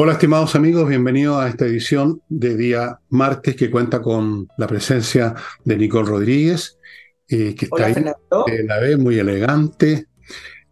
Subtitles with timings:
[0.00, 5.34] Hola estimados amigos, bienvenidos a esta edición de día martes que cuenta con la presencia
[5.64, 6.78] de Nicole Rodríguez,
[7.28, 10.06] eh, que está ahí de la vez muy elegante.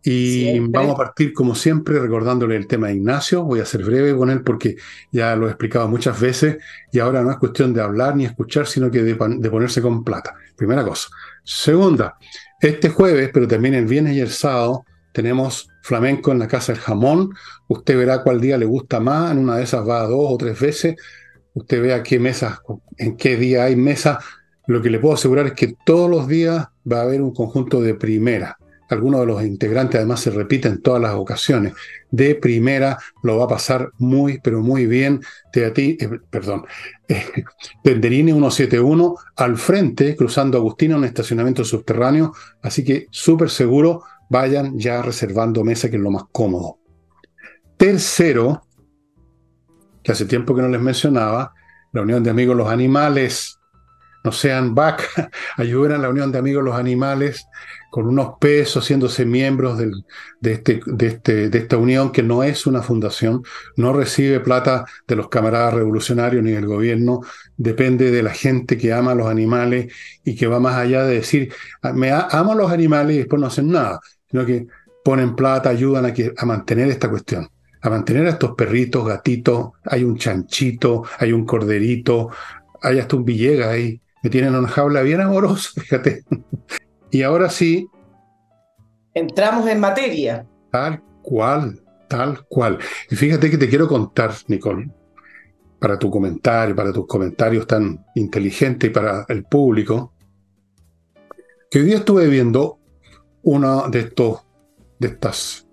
[0.01, 3.43] Y vamos a partir como siempre recordándole el tema de Ignacio.
[3.43, 4.77] Voy a ser breve con él porque
[5.11, 6.59] ya lo he explicado muchas veces
[6.93, 10.05] y ahora no es cuestión de hablar ni escuchar, sino que de, de ponerse con
[10.05, 10.37] plata.
[10.55, 11.09] Primera cosa.
[11.43, 12.17] Segunda,
[12.61, 14.85] este jueves, pero también el viernes y el sábado,
[15.17, 17.31] tenemos flamenco en la Casa del Jamón.
[17.69, 19.33] Usted verá cuál día le gusta más.
[19.33, 20.95] En una de esas va dos o tres veces.
[21.55, 22.59] Usted vea qué mesas,
[22.99, 24.19] en qué día hay mesa.
[24.67, 27.81] Lo que le puedo asegurar es que todos los días va a haber un conjunto
[27.81, 28.59] de primera.
[28.91, 31.73] Algunos de los integrantes además se repiten en todas las ocasiones.
[32.11, 35.23] De primera lo va a pasar muy, pero muy bien.
[35.51, 36.67] Ti, eh, perdón,
[37.09, 37.25] eh,
[37.83, 42.35] Tenderini 171 al frente, cruzando Agustina, un estacionamiento subterráneo.
[42.61, 46.79] Así que súper seguro vayan ya reservando mesa, que es lo más cómodo.
[47.77, 48.63] Tercero,
[50.03, 51.53] que hace tiempo que no les mencionaba,
[51.93, 53.59] la Unión de Amigos Los Animales.
[54.25, 57.47] No sean vaca, ayuden a la Unión de Amigos Los Animales
[57.91, 59.91] con unos pesos, haciéndose miembros de,
[60.43, 63.43] este, de, este, de esta unión que no es una fundación,
[63.77, 67.21] no recibe plata de los camaradas revolucionarios ni del gobierno,
[67.57, 71.15] depende de la gente que ama a los animales y que va más allá de
[71.15, 74.01] decir, ah, me amo a los animales y después no hacen nada
[74.37, 74.67] sino que
[75.03, 77.49] ponen plata, ayudan a, que, a mantener esta cuestión,
[77.81, 82.31] a mantener a estos perritos, gatitos, hay un chanchito, hay un corderito,
[82.83, 86.25] hay hasta un Villegas ahí, que tienen una jaula bien amorosa, fíjate.
[87.11, 87.89] y ahora sí.
[89.15, 90.47] Entramos en materia.
[90.71, 92.79] Tal cual, tal cual.
[93.11, 94.91] Y fíjate que te quiero contar, Nicole,
[95.79, 100.13] para tu comentario, para tus comentarios tan inteligentes y para el público,
[101.71, 102.81] que hoy día estuve viendo
[103.47, 104.41] uno de estos,
[104.99, 105.67] de estas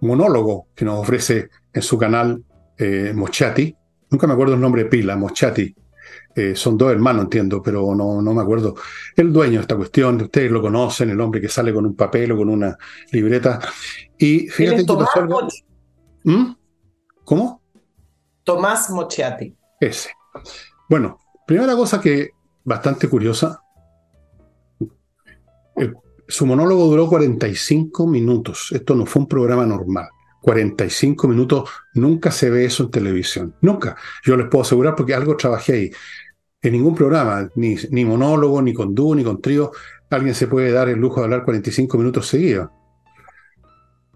[0.00, 2.42] monólogos que nos ofrece en su canal
[2.78, 3.74] eh, Mochati.
[4.10, 5.74] Nunca me acuerdo el nombre de pila, Mochati.
[6.34, 8.74] Eh, son dos hermanos, entiendo, pero no, no me acuerdo.
[9.14, 12.32] El dueño de esta cuestión, ustedes lo conocen, el hombre que sale con un papel
[12.32, 12.74] o con una
[13.12, 13.60] libreta.
[14.16, 15.46] Y fíjate que pasó algo...
[16.24, 16.52] ¿Mm?
[17.24, 17.62] ¿Cómo?
[18.44, 19.54] Tomás Mochati.
[19.78, 20.10] Ese.
[20.88, 22.30] Bueno, primera cosa que
[22.64, 23.62] bastante curiosa,
[26.28, 28.68] su monólogo duró 45 minutos.
[28.72, 30.08] Esto no fue un programa normal.
[30.42, 33.54] 45 minutos, nunca se ve eso en televisión.
[33.60, 33.96] Nunca.
[34.24, 35.90] Yo les puedo asegurar porque algo trabajé ahí.
[36.60, 39.72] En ningún programa, ni, ni monólogo, ni con dúo, ni con trío,
[40.10, 42.70] alguien se puede dar el lujo de hablar 45 minutos seguidos.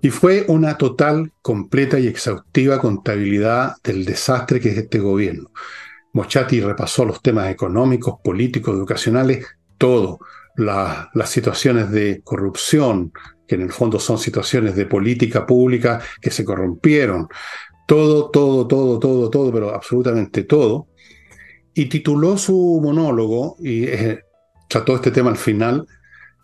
[0.00, 5.50] Y fue una total, completa y exhaustiva contabilidad del desastre que es este gobierno.
[6.12, 9.46] Mochati repasó los temas económicos, políticos, educacionales,
[9.78, 10.18] todo
[10.56, 13.12] las situaciones de corrupción,
[13.46, 17.28] que en el fondo son situaciones de política pública que se corrompieron,
[17.86, 20.88] todo, todo, todo, todo, todo, pero absolutamente todo,
[21.74, 24.20] y tituló su monólogo, y eh,
[24.68, 25.86] trató este tema al final,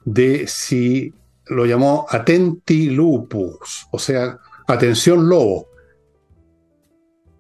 [0.04, 1.12] de si
[1.46, 5.68] lo llamó Atenti Lupus, o sea, atención lobo.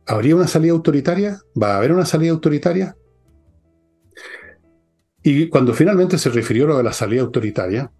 [0.06, 1.40] ¿Habría una salida autoritaria?
[1.60, 2.96] ¿Va a haber una salida autoritaria?
[5.22, 7.90] Y cuando finalmente se refirió a lo de la salida autoritaria,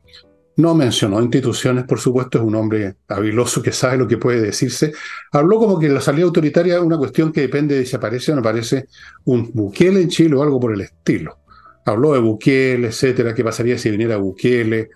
[0.58, 4.92] no mencionó instituciones, por supuesto, es un hombre habiloso que sabe lo que puede decirse.
[5.30, 8.34] Habló como que la salida autoritaria es una cuestión que depende de si aparece o
[8.34, 8.88] no aparece
[9.24, 11.38] un Bukele en Chile o algo por el estilo.
[11.84, 14.90] Habló de Bukele, etcétera, qué pasaría si viniera Bukele,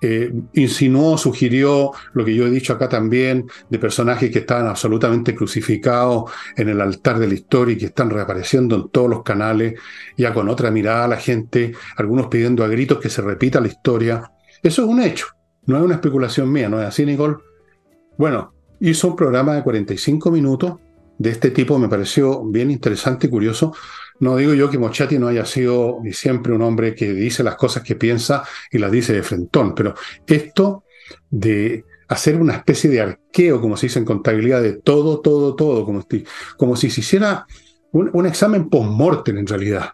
[0.00, 5.34] eh, insinuó, sugirió lo que yo he dicho acá también, de personajes que estaban absolutamente
[5.34, 9.80] crucificados en el altar de la historia y que están reapareciendo en todos los canales,
[10.16, 13.68] ya con otra mirada a la gente, algunos pidiendo a gritos que se repita la
[13.68, 14.30] historia.
[14.62, 15.26] Eso es un hecho,
[15.66, 17.36] no es una especulación mía, ¿no es así, Nicole?
[18.18, 20.74] Bueno, hizo un programa de 45 minutos
[21.18, 23.74] de este tipo, me pareció bien interesante y curioso,
[24.20, 27.82] no digo yo que Mochati no haya sido siempre un hombre que dice las cosas
[27.82, 29.94] que piensa y las dice de frentón, pero
[30.26, 30.84] esto
[31.30, 35.84] de hacer una especie de arqueo, como se dice en contabilidad, de todo, todo, todo,
[35.84, 36.24] como si,
[36.56, 37.46] como si se hiciera
[37.92, 39.90] un, examen post-mortem en realidad,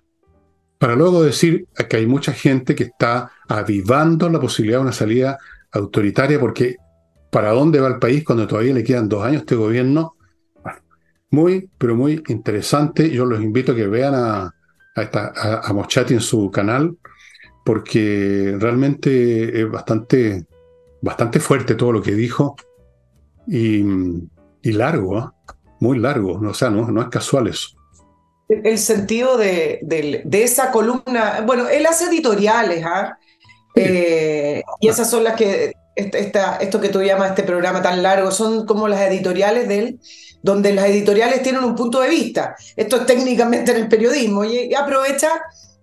[0.79, 5.39] para luego decir que hay mucha gente que está avivando la posibilidad de una salida
[5.73, 6.77] autoritaria, porque
[7.31, 10.15] ¿para dónde va el país cuando todavía le quedan dos años a este gobierno?
[11.31, 13.11] Muy, pero muy interesante.
[13.11, 14.55] Yo los invito a que vean a,
[14.97, 16.97] a, Mochati en su canal,
[17.65, 20.45] porque realmente es bastante,
[21.01, 22.57] bastante fuerte todo lo que dijo
[23.47, 23.83] y,
[24.65, 25.35] largo, ¿ah?
[25.79, 26.41] muy largo.
[26.41, 27.69] O sea, no, no es casual eso.
[28.49, 33.17] El sentido de, de, esa columna, bueno, él hace editoriales, ¿ah?
[33.77, 38.67] Eh, y esas son las que esto que tú llamas este programa tan largo, son
[38.67, 40.01] como las editoriales de él,
[40.43, 42.57] donde las editoriales tienen un punto de vista.
[42.77, 45.29] Esto es técnicamente en el periodismo y aprovecha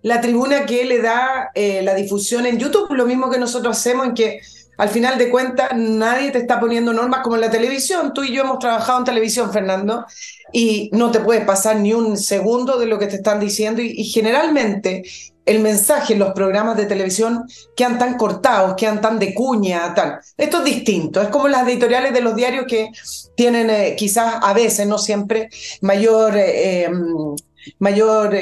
[0.02, 4.06] la tribuna que le da eh, la difusión en YouTube, lo mismo que nosotros hacemos
[4.06, 4.40] en que
[4.78, 8.14] al final de cuentas nadie te está poniendo normas como en la televisión.
[8.14, 10.06] Tú y yo hemos trabajado en televisión, Fernando,
[10.52, 14.04] y no te puedes pasar ni un segundo de lo que te están diciendo y,
[14.04, 15.02] generalmente
[15.48, 20.18] el mensaje en los programas de televisión quedan tan cortados, quedan tan de cuña, tal.
[20.36, 22.90] Esto es distinto, es como las editoriales de los diarios que
[23.34, 25.48] tienen eh, quizás a veces, no siempre,
[25.80, 26.36] mayor...
[26.36, 27.36] Eh, em,
[27.80, 28.34] mayor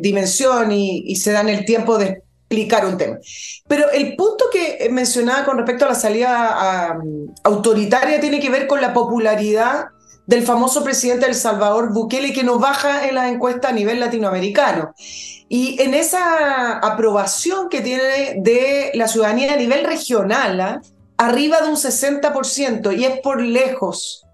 [0.00, 3.18] dimensión y, y se dan el tiempo de explicar un tema.
[3.68, 6.98] Pero el punto que mencionaba con respecto a la salida
[7.44, 9.86] autoritaria tiene que ver con la popularidad
[10.26, 14.92] del famoso presidente del Salvador Bukele que nos baja en las encuestas a nivel latinoamericano.
[15.52, 20.80] Y en esa aprobación que tiene de la ciudadanía a nivel regional, ¿ah?
[21.16, 24.24] arriba de un 60%, y es por lejos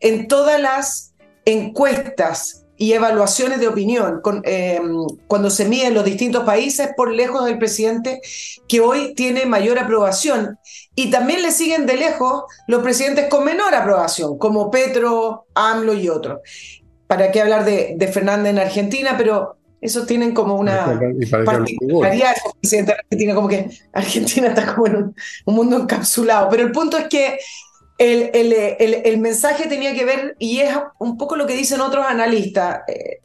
[0.00, 1.14] en todas las
[1.46, 4.78] encuestas y evaluaciones de opinión eh,
[5.26, 8.20] cuando se miden los distintos países por lejos del presidente
[8.68, 10.58] que hoy tiene mayor aprobación.
[10.94, 16.10] Y también le siguen de lejos los presidentes con menor aprobación, como Petro, AMLO y
[16.10, 16.40] otros.
[17.06, 19.14] ¿Para qué hablar de, de Fernández en Argentina?
[19.16, 20.98] Pero esos tienen como una
[21.44, 25.14] particularidad de Argentina, como que Argentina está como en
[25.44, 26.48] un mundo encapsulado.
[26.50, 27.38] Pero el punto es que
[27.98, 32.04] el, el, el, mensaje tenía que ver, y es un poco lo que dicen otros
[32.06, 33.20] analistas, eh,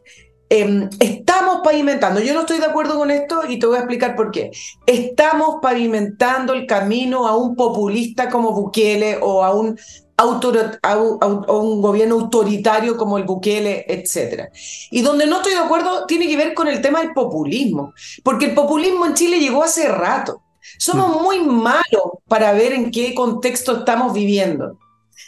[0.49, 4.15] em, estamos pavimentando, yo no estoy de acuerdo con esto y te voy a explicar
[4.15, 4.51] por qué.
[4.85, 9.77] Estamos pavimentando el camino a un populista como Bukele o a un,
[10.21, 14.49] a un gobierno autoritario como el Bukele, etc.
[14.91, 18.45] Y donde no estoy de acuerdo tiene que ver con el tema del populismo, porque
[18.45, 20.41] el populismo en Chile llegó hace rato.
[20.77, 21.23] Somos mm.
[21.23, 24.77] muy malos para ver en qué contexto estamos viviendo.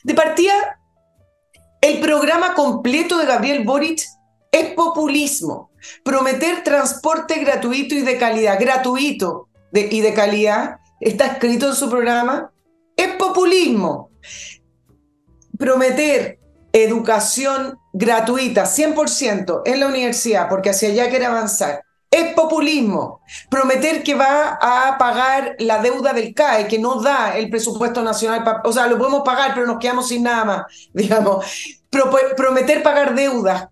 [0.04, 0.80] De partida,
[1.82, 4.02] el programa completo de Gabriel Boric
[4.52, 5.72] es populismo.
[6.04, 12.52] Prometer transporte gratuito y de calidad, gratuito y de calidad, está escrito en su programa,
[12.96, 14.12] es populismo.
[15.64, 16.40] Prometer
[16.74, 23.22] educación gratuita, 100% en la universidad, porque hacia allá quiere avanzar, es populismo.
[23.50, 28.44] Prometer que va a pagar la deuda del CAE, que no da el presupuesto nacional.
[28.66, 31.46] O sea, lo podemos pagar, pero nos quedamos sin nada más, digamos.
[31.90, 33.70] prometer pagar deudas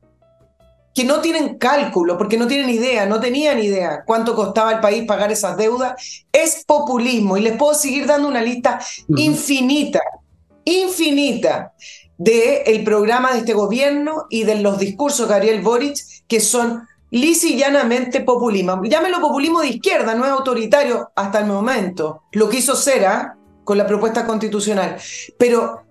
[0.96, 5.04] que no tienen cálculo, porque no tienen idea, no tenían idea cuánto costaba el país
[5.06, 7.36] pagar esas deudas, es populismo.
[7.36, 8.80] Y les puedo seguir dando una lista
[9.10, 10.00] infinita,
[10.66, 11.74] infinita
[12.18, 15.98] del el programa de este gobierno y de los discursos de Gabriel Boric,
[16.28, 18.82] que son lisa llanamente populismo.
[18.84, 22.24] Llámelo populismo de izquierda, no es autoritario hasta el momento.
[22.32, 24.98] Lo que hizo Cera con la propuesta constitucional.
[25.38, 25.84] Pero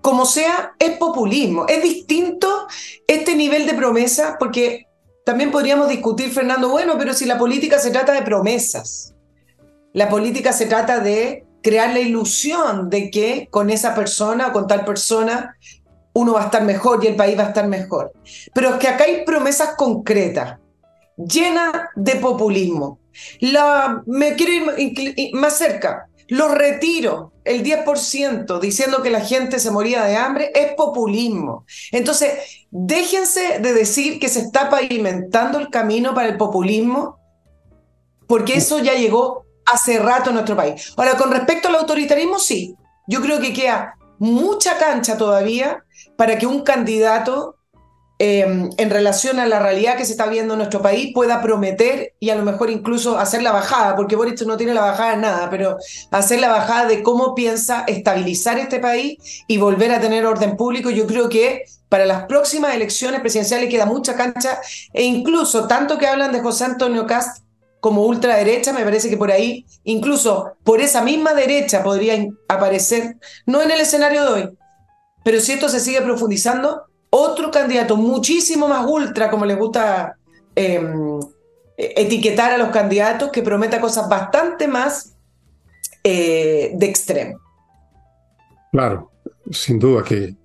[0.00, 1.66] como sea, es populismo.
[1.68, 2.66] Es distinto
[3.06, 4.86] este nivel de promesa, porque
[5.24, 9.14] también podríamos discutir, Fernando, bueno, pero si la política se trata de promesas,
[9.92, 14.66] la política se trata de crear la ilusión de que con esa persona o con
[14.66, 15.56] tal persona
[16.12, 18.12] uno va a estar mejor y el país va a estar mejor.
[18.54, 20.58] Pero es que acá hay promesas concretas,
[21.16, 22.98] llenas de populismo.
[23.40, 26.06] La, me quiero ir más cerca.
[26.28, 31.64] Los retiro, el 10%, diciendo que la gente se moría de hambre, es populismo.
[31.90, 37.18] Entonces, déjense de decir que se está pavimentando el camino para el populismo,
[38.28, 40.92] porque eso ya llegó hace rato en nuestro país.
[40.96, 42.76] Ahora, con respecto al autoritarismo, sí.
[43.06, 45.84] Yo creo que queda mucha cancha todavía
[46.16, 47.56] para que un candidato
[48.18, 52.12] em, en relación a la realidad que se está viendo en nuestro país pueda prometer
[52.20, 55.22] y a lo mejor incluso hacer la bajada, porque Boris no tiene la bajada en
[55.22, 55.78] nada, pero
[56.10, 60.90] hacer la bajada de cómo piensa estabilizar este país y volver a tener orden público.
[60.90, 64.60] Yo creo que para las próximas elecciones presidenciales queda mucha cancha
[64.92, 67.42] e incluso tanto que hablan de José Antonio Cast
[67.80, 73.62] como ultraderecha, me parece que por ahí, incluso por esa misma derecha podría aparecer, no
[73.62, 74.58] en el escenario de hoy,
[75.24, 80.16] pero si esto se sigue profundizando, otro candidato muchísimo más ultra, como le gusta
[80.54, 81.20] em,
[81.76, 85.16] etiquetar a los candidatos, que prometa cosas bastante más
[86.04, 87.40] eh, de extremo.
[88.70, 89.10] Claro,
[89.50, 90.36] sin duda que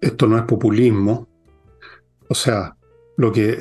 [0.00, 1.28] esto no es populismo.
[2.28, 2.74] O sea,
[3.16, 3.58] lo que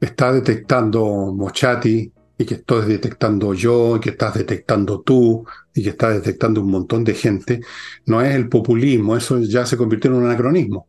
[0.00, 5.44] está detectando Mochati y que estoy detectando yo, y que estás detectando tú,
[5.74, 7.60] y que está detectando un montón de gente,
[8.06, 10.88] no es el populismo, eso ya se convirtió en un anacronismo.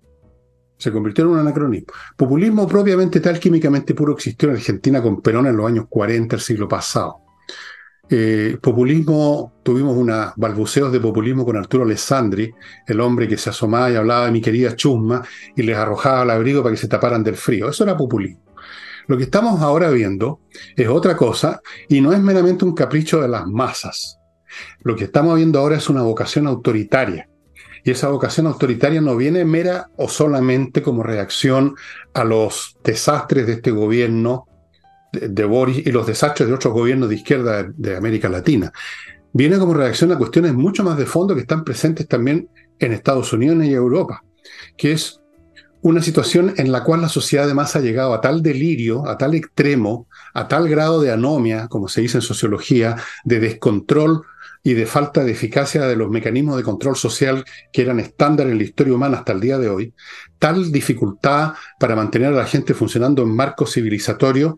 [0.77, 1.87] Se convirtió en un anacronismo.
[2.15, 6.41] Populismo propiamente tal, químicamente puro, existió en Argentina con Perón en los años 40 del
[6.41, 7.17] siglo pasado.
[8.09, 12.49] Eh, populismo, tuvimos unos balbuceos de populismo con Arturo Alessandri,
[12.87, 15.21] el hombre que se asomaba y hablaba de mi querida chusma
[15.53, 17.67] y les arrojaba al abrigo para que se taparan del frío.
[17.67, 18.50] Eso era populismo.
[19.11, 20.39] Lo que estamos ahora viendo
[20.73, 24.17] es otra cosa y no es meramente un capricho de las masas.
[24.83, 27.27] Lo que estamos viendo ahora es una vocación autoritaria.
[27.83, 31.75] Y esa vocación autoritaria no viene mera o solamente como reacción
[32.13, 34.47] a los desastres de este gobierno
[35.11, 38.71] de, Boris y los desastres de otros gobiernos de izquierda de, América Latina.
[39.33, 42.47] Viene como reacción a cuestiones mucho más de fondo que están presentes también
[42.79, 44.23] en Estados Unidos y Europa,
[44.77, 45.20] que es
[45.81, 49.33] una situación en la cual la sociedad además ha llegado a tal delirio, a tal
[49.33, 54.23] extremo, a tal grado de anomia, como se dice en sociología, de descontrol
[54.63, 58.57] y de falta de eficacia de los mecanismos de control social que eran estándar en
[58.57, 59.93] la historia humana hasta el día de hoy,
[60.37, 64.55] tal dificultad para mantener a la gente funcionando en marcos civilizatorios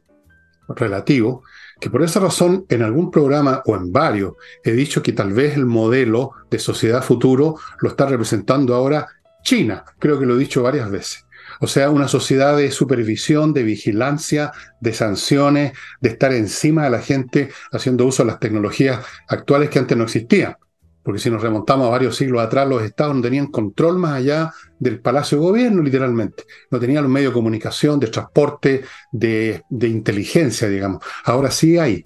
[0.67, 1.43] relativo,
[1.79, 5.55] que por esa razón en algún programa o en varios he dicho que tal vez
[5.55, 9.07] el modelo de sociedad futuro lo está representando ahora
[9.43, 11.25] China, creo que lo he dicho varias veces.
[11.59, 16.99] O sea, una sociedad de supervisión, de vigilancia, de sanciones, de estar encima de la
[16.99, 20.55] gente haciendo uso de las tecnologías actuales que antes no existían.
[21.03, 24.53] Porque si nos remontamos a varios siglos atrás, los estados no tenían control más allá
[24.79, 26.43] del palacio de gobierno, literalmente.
[26.71, 31.03] No tenían los medios de comunicación, de transporte, de, inteligencia, digamos.
[31.25, 32.05] Ahora sí hay.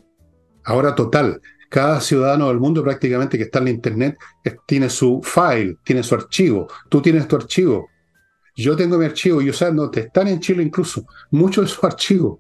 [0.64, 1.40] Ahora total.
[1.70, 4.18] Cada ciudadano del mundo prácticamente que está en la Internet
[4.66, 6.68] tiene su file, tiene su archivo.
[6.90, 7.90] Tú tienes tu archivo.
[8.56, 11.06] Yo tengo mi archivo y, o sea, no te están en Chile incluso.
[11.32, 12.40] Muchos de sus archivos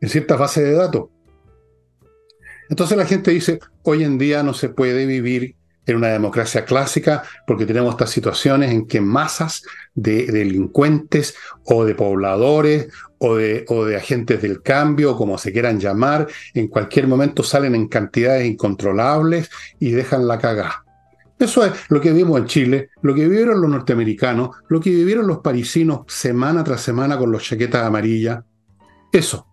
[0.00, 1.04] en ciertas bases de datos.
[2.68, 5.56] Entonces la gente dice, hoy en día no se puede vivir
[5.86, 9.62] en una democracia clásica, porque tenemos estas situaciones en que masas
[9.94, 12.88] de delincuentes o de pobladores
[13.26, 17.74] o de, o de agentes del cambio, como se quieran llamar, en cualquier momento salen
[17.74, 19.50] en cantidades incontrolables
[19.80, 20.84] y dejan la cagada.
[21.38, 25.26] Eso es lo que vimos en Chile, lo que vivieron los norteamericanos, lo que vivieron
[25.26, 28.44] los parisinos semana tras semana con los chaquetas amarillas.
[29.10, 29.46] Eso.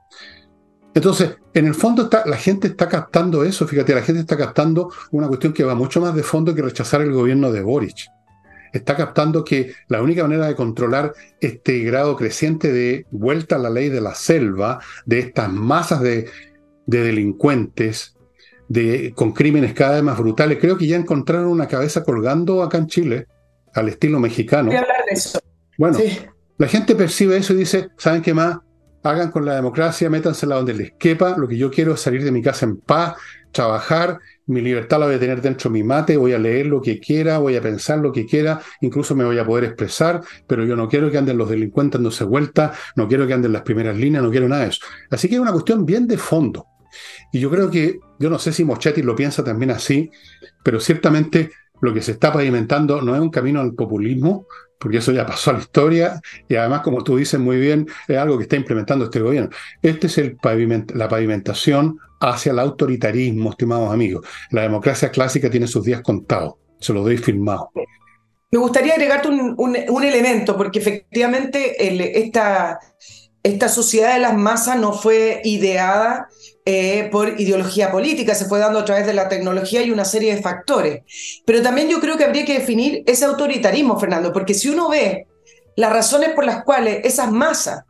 [0.93, 4.91] Entonces, en el fondo está, la gente está captando eso, fíjate, la gente está captando
[5.11, 8.09] una cuestión que va mucho más de fondo que rechazar el gobierno de Boric.
[8.73, 13.69] Está captando que la única manera de controlar este grado creciente de vuelta a la
[13.69, 16.29] ley de la selva, de estas masas de,
[16.85, 18.15] delincuentes,
[18.69, 22.77] de, con crímenes cada vez más brutales, creo que ya encontraron una cabeza colgando acá
[22.77, 23.27] en Chile,
[23.73, 24.67] al estilo mexicano.
[24.67, 25.39] Voy a hablar de eso.
[25.77, 25.99] Bueno,
[26.57, 28.57] la gente percibe eso y dice, ¿saben qué más?
[29.03, 31.35] hagan con la democracia, métansela donde les quepa.
[31.37, 33.15] Lo que yo quiero es salir de mi casa en paz,
[33.51, 36.81] trabajar, mi libertad la voy a tener dentro de mi mate, voy a leer lo
[36.81, 40.65] que quiera, voy a pensar lo que quiera, incluso me voy a poder expresar, pero
[40.65, 43.95] yo no quiero que anden los delincuentes dándose vuelta, no quiero que anden las primeras
[43.95, 44.81] líneas, no quiero nada de eso.
[45.09, 46.67] Así que es una cuestión bien de fondo.
[47.31, 50.09] Y yo creo que, yo no sé si Moschetti lo piensa también así,
[50.63, 54.47] pero ciertamente lo que se está pavimentando no es un camino al populismo,
[54.81, 56.19] porque eso ya pasó a la historia
[56.49, 59.51] y además, como tú dices muy bien, es algo que está implementando este gobierno.
[59.81, 60.37] Este es el
[60.95, 64.25] la pavimentación hacia el autoritarismo, estimados amigos.
[64.49, 67.69] La democracia clásica tiene sus días contados, se lo doy firmado.
[68.51, 72.79] Me gustaría agregarte un, elemento, porque efectivamente esta,
[73.43, 76.27] esta sociedad de las masas no fue ideada
[76.65, 80.35] eh, por ideología política, se fue dando a través de la tecnología y una serie
[80.35, 81.01] de factores.
[81.45, 85.27] Pero también yo creo que habría que definir ese autoritarismo, Fernando, porque si uno ve
[85.75, 87.83] las razones por las cuales esas masas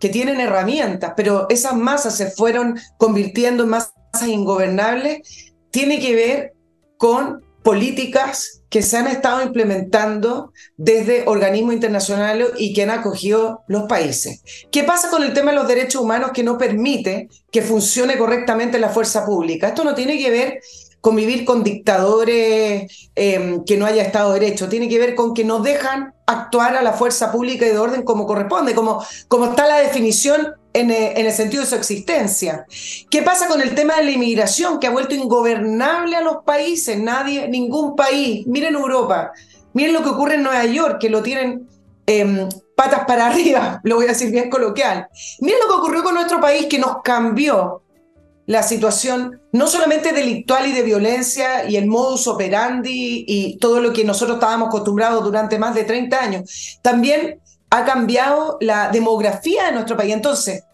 [0.00, 3.92] que tienen herramientas, pero esas masas se fueron convirtiendo en masas
[4.26, 6.52] ingobernables, tiene que ver
[6.96, 13.82] con políticas que se han estado implementando desde organismos internacionales y que han acogido los
[13.82, 14.42] países.
[14.70, 18.78] ¿Qué pasa con el tema de los derechos humanos que no permite que funcione correctamente
[18.78, 19.68] la fuerza pública?
[19.68, 20.60] Esto no tiene que ver
[21.02, 25.34] con vivir con dictadores em, que no haya Estado de Derecho, tiene que ver con
[25.34, 29.44] que no dejan actuar a la fuerza pública y de orden como corresponde, como, como
[29.44, 32.66] está la definición en, eh, en, el sentido de su existencia.
[33.10, 36.98] ¿Qué pasa con el tema de la inmigración que ha vuelto ingobernable a los países?
[36.98, 39.32] Nadie, ningún país, miren Europa,
[39.72, 41.68] miren lo que ocurre en Nueva York, que lo tienen
[42.06, 45.08] em, patas para arriba, lo voy a decir bien coloquial.
[45.40, 47.82] Miren lo que ocurrió con nuestro país que nos cambió
[48.48, 53.92] la situación no solamente delictual y de violencia y el modus operandi y todo lo
[53.92, 59.72] que nosotros estábamos acostumbrados durante más de 30 años, también ha cambiado la demografía de
[59.72, 60.14] nuestro país.
[60.14, 60.64] Entonces,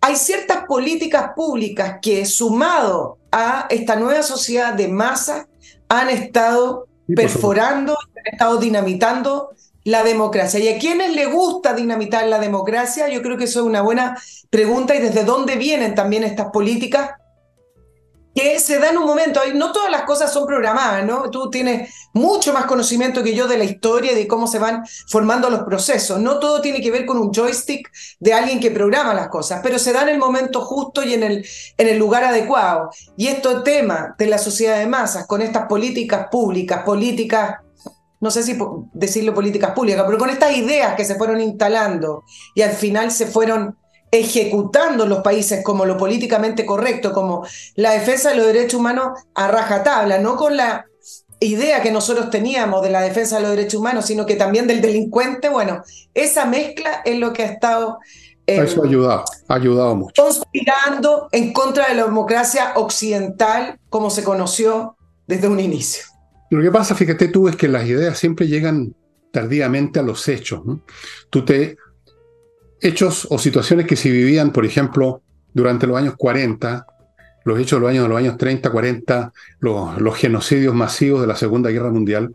[0.00, 5.46] hay ciertas políticas públicas que sumado a esta nueva sociedad de masa
[5.88, 9.50] han estado perforando, han estado dinamitando
[9.84, 10.60] la democracia.
[10.60, 13.08] ¿Y a quienes le gusta dinamitar la democracia?
[13.08, 14.16] Yo creo que eso es una buena
[14.48, 17.12] pregunta y desde dónde vienen también estas políticas
[18.58, 21.30] se da en un momento, no todas las cosas son programadas, ¿no?
[21.30, 24.84] Tú tienes mucho más conocimiento que yo de la historia y de cómo se van
[25.08, 26.20] formando los procesos.
[26.20, 29.78] No todo tiene que ver con un joystick de alguien que programa las cosas, pero
[29.78, 32.90] se da en el momento justo y en el, en el lugar adecuado.
[33.16, 37.56] Y este tema de la sociedad de masas, con estas políticas públicas, políticas
[38.20, 38.56] no sé si
[38.92, 43.26] decirlo políticas públicas, pero con estas ideas que se fueron instalando y al final se
[43.26, 43.78] fueron
[44.10, 49.48] ejecutando los países como lo políticamente correcto, como la defensa de los derechos humanos a
[49.48, 50.86] rajatabla, no con la
[51.38, 54.80] idea que nosotros teníamos de la defensa de los derechos humanos, sino que también del
[54.80, 57.98] delincuente, bueno, esa mezcla es lo que ha estado...
[58.46, 60.22] Eh, Eso ha ayudado, ha ayudado mucho.
[60.22, 66.04] Conspirando en contra de la democracia occidental como se conoció desde un inicio.
[66.50, 68.94] Lo que pasa, fíjate tú, es que las ideas siempre llegan
[69.30, 70.62] tardíamente a los hechos.
[71.30, 71.76] Tú te
[72.80, 75.22] hechos o situaciones que se vivían, por ejemplo,
[75.52, 76.86] durante los años 40,
[77.44, 81.36] los hechos de los años, de los años 30, 40, los, genocidios masivos de la
[81.36, 82.34] Segunda Guerra Mundial,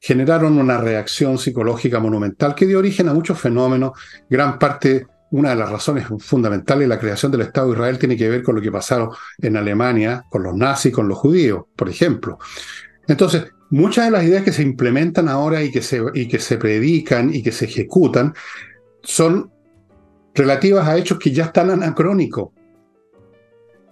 [0.00, 3.92] generaron una reacción psicológica monumental que dio origen a muchos fenómenos.
[4.28, 8.16] Gran parte, una de las razones fundamentales de la creación del Estado de Israel tiene
[8.16, 11.88] que ver con lo que pasaron en Alemania con los nazis, con los judíos, por
[11.88, 12.38] ejemplo.
[13.08, 16.58] Entonces, muchas de las ideas que se implementan ahora y que se, y que se
[16.58, 18.34] predican y que se ejecutan
[19.02, 19.53] son
[20.34, 22.50] relativas a hechos que ya están anacrónicos.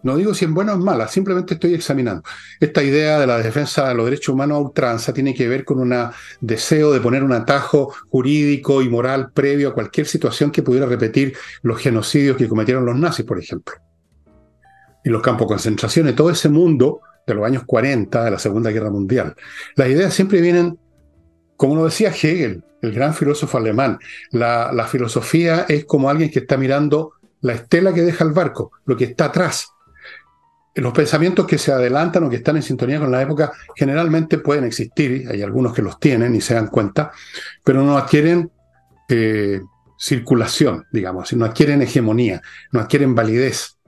[0.03, 2.25] No digo si en buenas o en malas, simplemente estoy examinando.
[2.59, 5.79] Esta idea de la defensa de los derechos humanos a ultranza tiene que ver con
[5.79, 5.95] un
[6.41, 11.37] deseo de poner un atajo jurídico y moral previo a cualquier situación que pudiera repetir
[11.63, 13.77] los genocidios que cometieron los nazis, por ejemplo.
[15.05, 18.39] Y los campos de concentración y todo ese mundo de los años 40 de la
[18.39, 19.37] Segunda Guerra Mundial.
[19.77, 20.79] Las ideas siempre vienen,
[21.63, 24.01] como lo decía Hegel, el gran filósofo alemán.
[24.33, 28.97] La, filosofía es como alguien que está mirando la estela que deja el barco, lo
[28.97, 29.69] que está atrás.
[30.75, 34.65] Los pensamientos que se adelantan o que están en sintonía con la época generalmente pueden
[34.65, 37.13] existir, hay algunos que los tienen y se dan cuenta,
[37.63, 38.51] pero no adquieren
[39.09, 39.61] eh,
[39.97, 43.79] circulación, digamos, no adquieren hegemonía, no adquieren validez.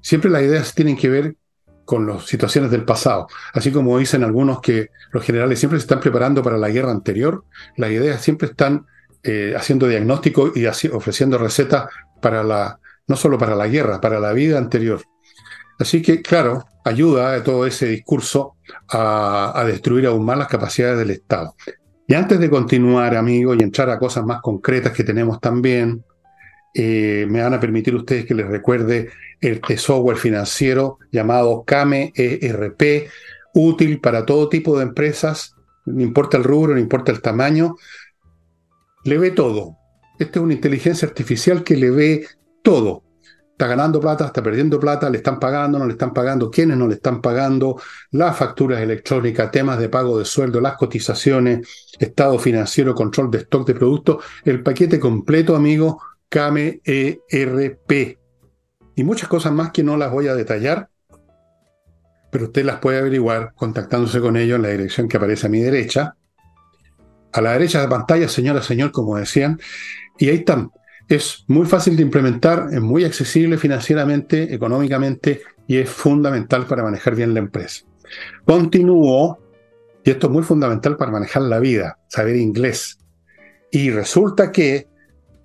[0.00, 1.36] Siempre las ideas tienen que ver
[1.84, 3.28] con las situaciones del pasado.
[3.52, 7.44] Así como dicen algunos que los generales siempre se están preparando para la guerra anterior,
[7.76, 8.86] las ideas siempre están
[9.22, 11.86] eh, haciendo diagnóstico y ofreciendo recetas
[12.20, 15.00] para la, no solo para la guerra, para la vida anterior.
[15.78, 18.56] Así que, claro, ayuda a todo ese discurso
[18.88, 21.54] a, a destruir aún más las capacidades del Estado.
[22.06, 26.04] Y antes de continuar, amigos, y entrar a cosas más concretas que tenemos también,
[26.74, 29.08] eh, me van a permitir ustedes que les recuerde
[29.40, 33.08] el software financiero llamado Kame ERP,
[33.54, 35.54] útil para todo tipo de empresas,
[35.86, 37.76] no importa el rubro, no importa el tamaño,
[39.04, 39.76] le ve todo.
[40.18, 42.26] Esta es una inteligencia artificial que le ve
[42.62, 43.02] todo.
[43.52, 46.88] Está ganando plata, está perdiendo plata, le están pagando, no le están pagando, quiénes no
[46.88, 52.96] le están pagando, las facturas electrónicas, temas de pago de sueldo, las cotizaciones, estado financiero,
[52.96, 56.00] control de stock de productos, el paquete completo, amigo,
[56.34, 58.18] Kame ERP.
[58.96, 60.88] Y muchas cosas más que no las voy a detallar,
[62.32, 65.60] pero usted las puede averiguar contactándose con ellos en la dirección que aparece a mi
[65.60, 66.16] derecha.
[67.32, 69.60] A la derecha de la pantalla, señora, señor, como decían.
[70.18, 70.72] Y ahí están.
[71.08, 77.14] Es muy fácil de implementar, es muy accesible financieramente, económicamente y es fundamental para manejar
[77.14, 77.84] bien la empresa.
[78.44, 79.38] Continúo,
[80.02, 82.98] y esto es muy fundamental para manejar la vida, saber inglés.
[83.70, 84.88] Y resulta que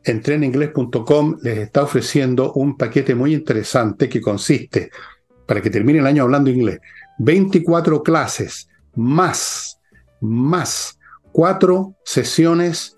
[0.10, 4.92] Entreningles.com les está ofreciendo un paquete muy interesante que consiste,
[5.46, 6.80] para que termine el año hablando inglés,
[7.20, 9.80] 24 clases más,
[10.22, 10.98] más
[11.32, 12.98] cuatro sesiones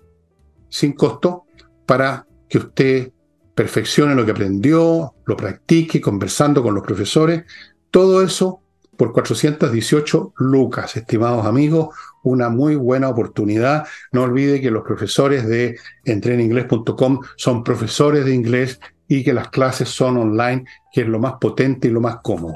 [0.68, 1.44] sin costo
[1.86, 3.12] para que usted
[3.54, 7.44] perfeccione lo que aprendió, lo practique conversando con los profesores.
[7.90, 8.61] Todo eso
[8.96, 13.86] por 418 lucas, estimados amigos, una muy buena oportunidad.
[14.12, 19.88] No olvide que los profesores de entreninglés.com son profesores de inglés y que las clases
[19.88, 22.54] son online, que es lo más potente y lo más cómodo.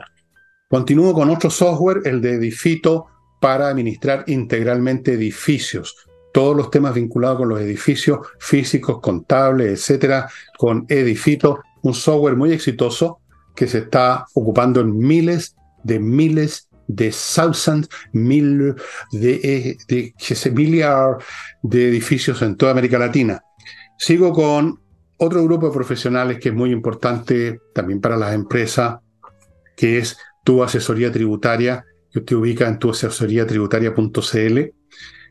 [0.68, 3.06] Continúo con otro software, el de Edifito,
[3.40, 5.96] para administrar integralmente edificios.
[6.32, 12.52] Todos los temas vinculados con los edificios físicos, contables, etcétera, con Edifito, un software muy
[12.52, 13.20] exitoso
[13.54, 18.74] que se está ocupando en miles de miles de thousands, mil
[19.12, 20.14] de, eh, de,
[21.62, 23.42] de edificios en toda América Latina.
[23.98, 24.80] Sigo con
[25.16, 28.98] otro grupo de profesionales que es muy importante también para las empresas,
[29.76, 32.92] que es tu asesoría tributaria, que usted ubica en tu
[33.46, 34.58] tributaria.cl.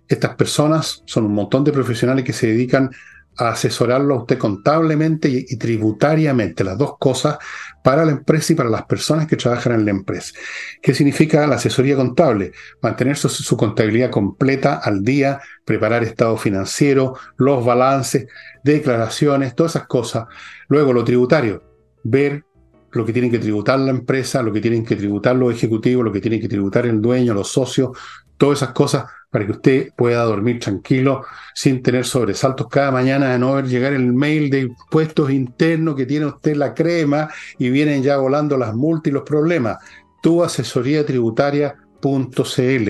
[0.08, 2.91] Estas personas son un montón de profesionales que se dedican
[3.38, 7.38] a asesorarlo a usted contablemente y, tributariamente, las dos cosas,
[7.84, 10.34] para la empresa y para las personas que trabajan en la empresa.
[10.82, 12.52] ¿Qué significa la asesoría contable?
[12.82, 18.28] Mantener su, contabilidad completa al día, preparar estado financiero, los balances,
[18.63, 20.26] declaraciones, todas esas cosas.
[20.67, 21.63] Luego, lo tributario,
[22.04, 22.43] ver
[22.91, 26.13] lo que tienen que tributar la empresa, lo que tienen que tributar los ejecutivos, lo
[26.13, 27.89] que tienen que tributar el dueño, los socios,
[28.38, 33.39] todas esas cosas para que usted pueda dormir tranquilo sin tener sobresaltos cada mañana de
[33.39, 38.02] no ver llegar el mail de impuestos internos que tiene usted la crema y vienen
[38.02, 39.78] ya volando las multas y los problemas.
[40.21, 42.89] Tu asesoría tributaria.cl.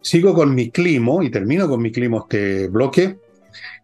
[0.00, 3.18] Sigo con mi climo y termino con mi climo este bloque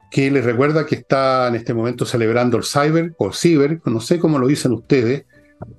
[0.09, 4.21] que les recuerda que está en este momento celebrando el Cyber o Cyber, no sé
[4.21, 5.25] cómo lo dicen ustedes.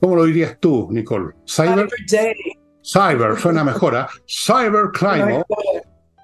[0.02, 1.36] ¿Cómo lo dirías tú, Nicole?
[1.48, 1.88] Cyber.
[2.86, 4.06] Cyber, suena mejor, ¿eh?
[4.28, 5.44] Cyber Climo.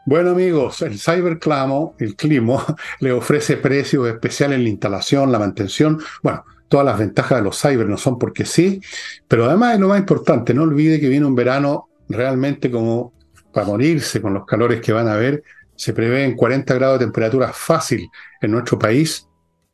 [0.06, 2.64] Bueno amigos, el Cyber Clamo, el Climo,
[3.00, 6.00] le ofrece precios especiales en la instalación, la mantención.
[6.22, 8.80] Bueno, todas las ventajas de los cyber no son porque sí,
[9.28, 13.14] pero además es lo más importante, no olvide que viene un verano realmente como
[13.52, 15.44] para morirse con los calores que van a haber.
[15.76, 18.08] Se prevén 40 grados de temperatura fácil
[18.40, 19.28] en nuestro país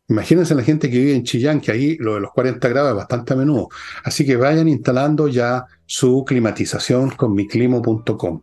[0.10, 2.96] Imagínense la gente que vive en Chillán, que ahí lo de los 40 grados es
[2.96, 3.68] bastante a menudo.
[4.04, 8.42] Así que vayan instalando ya su climatización con miclimo.com.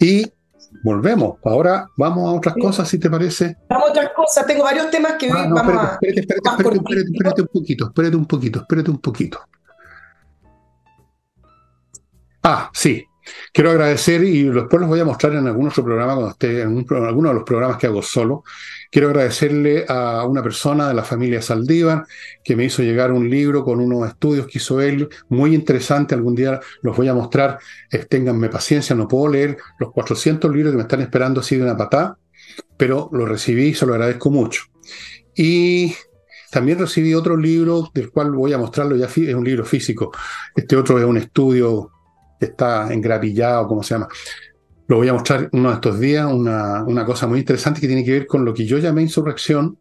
[0.00, 0.32] Y
[0.82, 1.38] volvemos.
[1.44, 3.56] Ahora vamos a otras cosas, si te parece.
[3.68, 4.46] Vamos a otras cosas.
[4.46, 5.98] Tengo varios temas que ah, vamos a.
[6.02, 9.40] Espérate, espérate, espérate, espérate, un poquito, espérate un poquito, espérate un poquito.
[12.42, 13.04] Ah, sí.
[13.52, 16.86] Quiero agradecer, y después los voy a mostrar en algún otro programa, cuando esté en,
[16.90, 18.42] alguno de los programas que hago solo.
[18.90, 22.06] Quiero agradecerle a una persona de la familia Saldívar
[22.42, 26.14] que me hizo llegar un libro con unos estudios que hizo él, muy interesante.
[26.14, 27.58] Algún día los voy a mostrar.
[27.90, 31.62] Eh, ténganme paciencia, no puedo leer los 400 libros que me están esperando así de
[31.62, 32.18] una patada,
[32.76, 34.62] pero lo recibí y se lo agradezco mucho.
[35.34, 35.94] Y
[36.50, 40.12] también recibí otro libro del cual voy a mostrarlo ya, es un libro físico.
[40.56, 41.90] Este otro es un estudio
[42.40, 44.08] que está engrapillado, ¿cómo se llama?
[44.88, 48.02] Lo voy a mostrar uno de estos días, una, una cosa muy interesante que tiene
[48.02, 49.78] que ver con lo que yo llamé insurrección,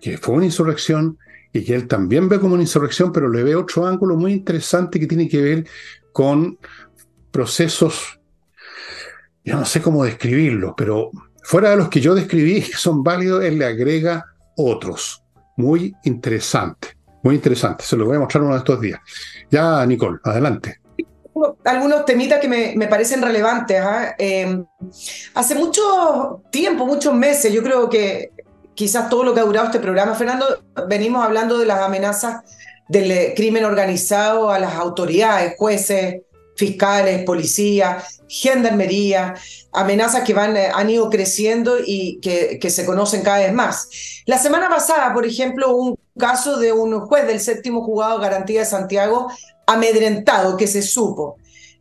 [0.00, 1.18] que fue una insurrección
[1.52, 4.98] y que él también ve como una insurrección, pero le ve otro ángulo muy interesante
[4.98, 5.68] que tiene que ver
[6.10, 6.58] con
[7.30, 8.18] procesos,
[9.44, 11.10] yo no sé cómo describirlo, pero
[11.42, 14.24] fuera de los que yo describí, que son válidos, él le agrega
[14.56, 15.22] otros.
[15.58, 17.84] Muy interesante, muy interesante.
[17.84, 19.00] Se lo voy a mostrar uno de estos días.
[19.50, 20.79] Ya, Nicole, adelante
[21.64, 23.80] algunos temitas que me, parecen relevantes.
[23.80, 24.14] ¿ah?
[24.18, 24.64] Em,
[25.34, 28.30] hace mucho tiempo, muchos meses, yo creo que
[28.74, 32.42] quizás todo lo que ha durado este programa, Fernando, venimos hablando de las amenazas
[32.88, 36.22] del eh, crimen organizado a las autoridades, jueces,
[36.56, 39.34] fiscales, policías, gendarmería,
[39.72, 43.88] amenazas que van, eh, han ido creciendo y que, que, se conocen cada vez más.
[44.26, 48.60] La semana pasada, por ejemplo, un caso de un juez del séptimo juzgado de garantía
[48.60, 49.30] de Santiago
[49.70, 51.36] amedrentado, que se supo.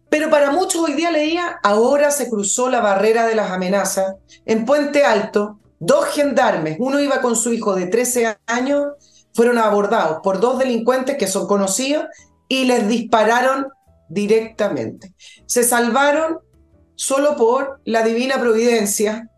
[0.09, 4.15] Pero para muchos hoy día leía, ahora se cruzó la barrera de las amenazas.
[4.45, 8.87] En Puente Alto, dos gendarmes, uno iba con su hijo de 13 años,
[9.33, 12.05] fueron abordados por dos delincuentes que son conocidos
[12.47, 13.67] y les dispararon
[14.09, 15.13] directamente.
[15.45, 16.39] Se salvaron
[16.95, 19.29] solo por la divina providencia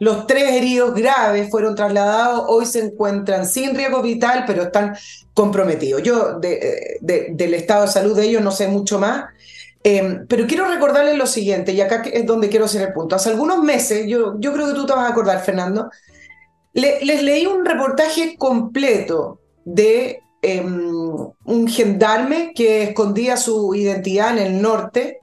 [0.00, 4.96] los tres heridos graves fueron trasladados, hoy se encuentran sin riesgo vital, pero están
[5.34, 6.02] comprometidos.
[6.02, 9.26] Yo del estado de salud de ellos no sé mucho más,
[9.84, 13.14] em, pero quiero recordarles lo siguiente, y acá es donde quiero hacer el punto.
[13.14, 15.90] Hace algunos meses, yo, yo creo que tú te vas a acordar, Fernando,
[16.72, 20.94] les leí un reportaje completo de em,
[21.44, 25.18] un gendarme que escondía su identidad en el norte,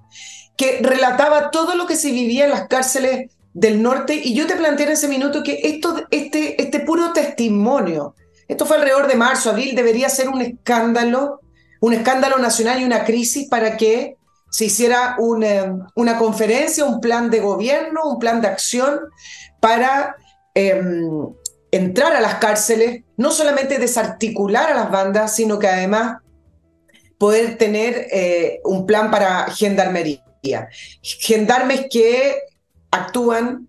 [0.56, 4.56] que relataba todo lo que se vivía en las cárceles del norte y yo te
[4.56, 8.13] planteé en ese minuto que esto, este, este puro testimonio,
[8.48, 11.41] esto fue alrededor de marzo, abril, debería ser un escándalo,
[11.82, 14.15] un escándalo nacional y una crisis para que
[14.52, 19.00] se hiciera una, una conferencia, un plan de gobierno, un plan de acción
[19.60, 20.15] para
[20.54, 21.10] em,
[21.72, 26.17] entrar a las cárceles, no solamente desarticular a las bandas, sino que además
[27.17, 30.22] poder tener eh, un plan para gendarmería.
[31.02, 32.36] Gendarmes que
[32.91, 33.67] actúan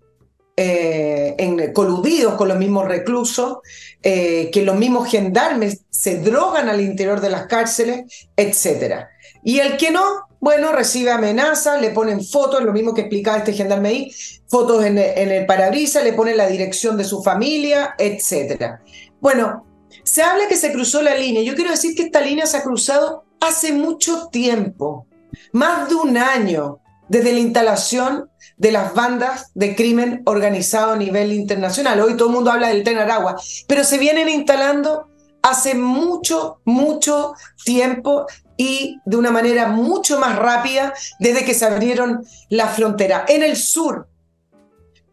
[0.61, 3.59] eh, en, coludidos con los mismos reclusos,
[4.03, 9.05] eh, que los mismos gendarmes se drogan al interior de las cárceles, etc.
[9.41, 10.03] Y el que no,
[10.41, 14.11] bueno, recibe amenazas, le ponen fotos, lo mismo que explicaba este gendarme ahí,
[14.49, 18.79] fotos en, en el parabrisas, le ponen la dirección de su familia, etc.
[19.21, 19.65] Bueno,
[20.03, 21.41] se habla que se cruzó la línea.
[21.41, 25.07] Yo quiero decir que esta línea se ha cruzado hace mucho tiempo,
[25.53, 28.29] más de un año desde la instalación
[28.59, 31.99] de las bandas de crimen organizado a nivel internacional.
[32.01, 35.07] Hoy todo el mundo habla del Tren Aragua, pero se vienen instalando
[35.41, 42.25] hace mucho, mucho tiempo y de una manera mucho más rápida desde que se abrieron
[42.49, 43.29] las fronteras.
[43.29, 44.09] En el sur,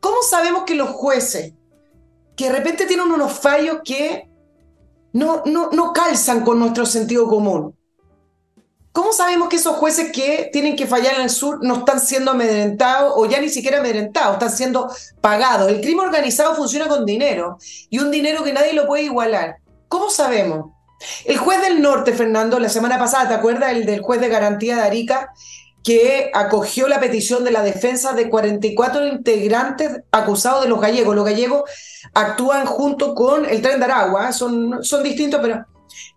[0.00, 1.52] ¿cómo sabemos que los jueces,
[2.34, 4.28] que de repente tienen unos fallos que
[5.12, 7.76] no, no, no calzan con nuestro sentido común?
[8.96, 12.30] ¿Cómo sabemos que esos jueces que tienen que fallar en el sur no están siendo
[12.30, 15.68] amedrentados o ya ni siquiera amedrentados, están siendo pagados?
[15.68, 17.58] El crimen organizado funciona con dinero
[17.90, 19.56] y un dinero que nadie lo puede igualar.
[19.88, 20.70] ¿Cómo sabemos?
[21.26, 24.76] El juez del norte, Fernando, la semana pasada, ¿te acuerdas el del juez de garantía
[24.76, 25.30] de Arica?
[25.84, 31.14] que acogió la petición de la defensa de 44 integrantes acusados de los gallegos.
[31.14, 31.70] Los gallegos
[32.12, 35.64] actúan junto con el tren de Aragua, son, son distintos, pero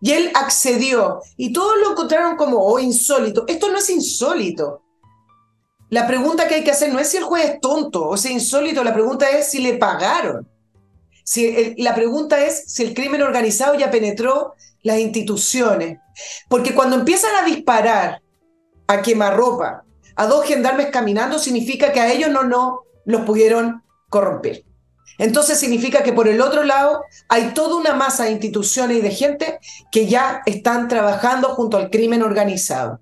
[0.02, 3.46] y él accedió y todos lo encontraron como oh, insólito.
[3.48, 4.84] Esto no es insólito.
[5.90, 8.28] La pregunta que hay que hacer no es si el juez es tonto o si
[8.30, 10.48] es insólito, la pregunta es si le pagaron.
[11.24, 14.54] Si la pregunta es si el crimen organizado ya penetró
[14.84, 16.00] las instituciones.
[16.48, 18.22] Porque cuando empiezan a disparar
[18.88, 19.84] a quemarropa
[20.16, 24.64] a dos gendarmes caminando, significa que a ellos no, no los pudieron corromper.
[25.20, 29.12] Entonces significa que por el otro lado hay toda una masa de instituciones y de
[29.12, 29.60] gente
[29.92, 33.02] que ya están trabajando junto al crimen organizado.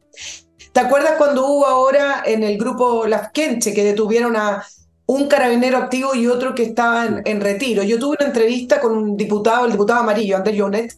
[0.73, 4.65] ¿Te acuerdas cuando hubo ahora en el grupo Las Quenche que detuvieron a
[5.05, 7.83] un carabinero activo y otro que estaban en retiro?
[7.83, 10.93] Yo tuve una entrevista con un diputado, el diputado amarillo, Andrés Jonet,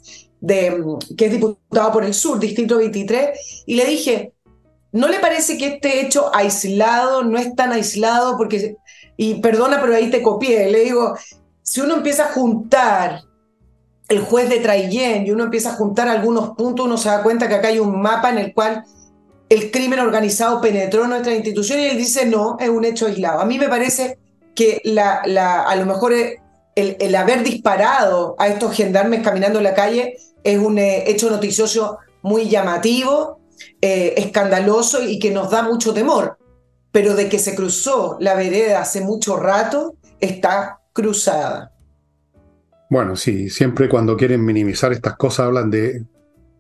[0.46, 4.34] que es diputado por el sur, Distrito 23, y le dije,
[4.92, 8.38] ¿no le parece que este hecho aislado no es tan aislado?
[8.38, 8.78] Porque
[9.22, 10.72] y perdona, pero ahí te copié.
[10.72, 11.14] Le digo,
[11.62, 13.24] si uno empieza a juntar
[14.08, 17.50] el juez de Traillén y uno empieza a juntar algunos puntos, uno se da cuenta
[17.50, 18.86] que acá hay un mapa en el cual
[19.50, 23.42] el crimen organizado penetró en nuestra institución y él dice, no, es un hecho aislado.
[23.42, 24.20] A mí me parece
[24.56, 26.14] que a lo mejor
[26.76, 31.98] el, haber disparado a estos gendarmes caminando en la calle es un eh, hecho noticioso
[32.22, 33.42] muy llamativo,
[33.82, 36.38] eh, escandaloso y que nos da mucho temor
[36.92, 41.74] pero de que se cruzó la vereda hace mucho rato, está cruzada.
[42.90, 46.06] Bueno, sí, siempre cuando quieren minimizar estas cosas hablan de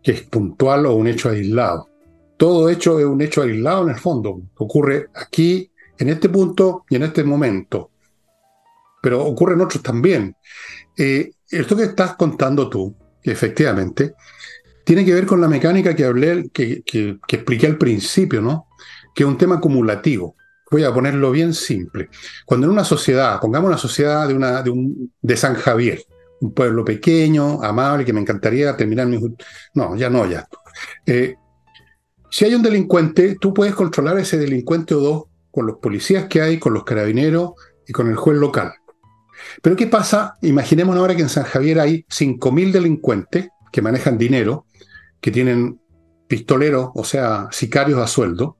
[0.03, 1.89] que es puntual o un hecho aislado.
[2.37, 4.41] Todo hecho es un hecho aislado en el fondo.
[4.57, 7.91] Ocurre aquí, en este punto y en este momento.
[9.01, 10.35] Pero ocurre en otros también.
[10.95, 14.13] Eh, esto que estás contando tú, efectivamente,
[14.85, 18.68] tiene que ver con la mecánica que hablé, que, que expliqué al principio, ¿no?
[19.13, 20.35] Que es un tema acumulativo.
[20.71, 22.09] Voy a ponerlo bien simple.
[22.45, 26.03] Cuando en una sociedad, pongamos una sociedad de, una, de, un, de San Javier,
[26.41, 29.19] un pueblo pequeño, amable, que me encantaría terminar mi...
[29.73, 30.47] No, ya no, ya.
[31.05, 31.35] Eh,
[32.29, 36.25] si hay un delincuente, tú puedes controlar a ese delincuente o dos con los policías
[36.25, 37.53] que hay, con los carabineros
[37.87, 38.73] y con el juez local.
[39.61, 40.35] Pero ¿qué pasa?
[40.41, 44.65] Imaginemos ahora que en San Javier hay 5.000 delincuentes que manejan dinero,
[45.19, 45.79] que tienen
[46.27, 48.57] pistoleros, o sea, sicarios a sueldo,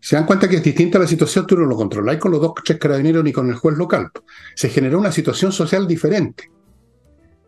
[0.00, 2.52] se dan cuenta que es distinta la situación, tú no lo controláis con los dos
[2.64, 4.10] tres carabineros ni con el juez local.
[4.54, 6.50] Se generó una situación social diferente.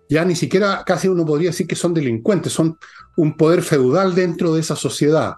[0.08, 2.78] Ya ni siquiera casi uno podría decir que son delincuentes, son
[3.16, 5.34] un poder feudal dentro de esa sociedad,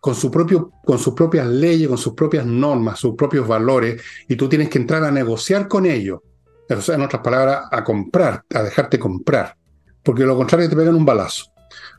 [0.00, 4.34] con, su propio, con sus propias leyes, con sus propias normas, sus propios valores, y
[4.34, 6.20] tú tienes que entrar a negociar con ellos.
[6.68, 9.56] En otras palabras, a comprar, a dejarte comprar.
[10.02, 11.46] Porque lo contrario te pegan un balazo.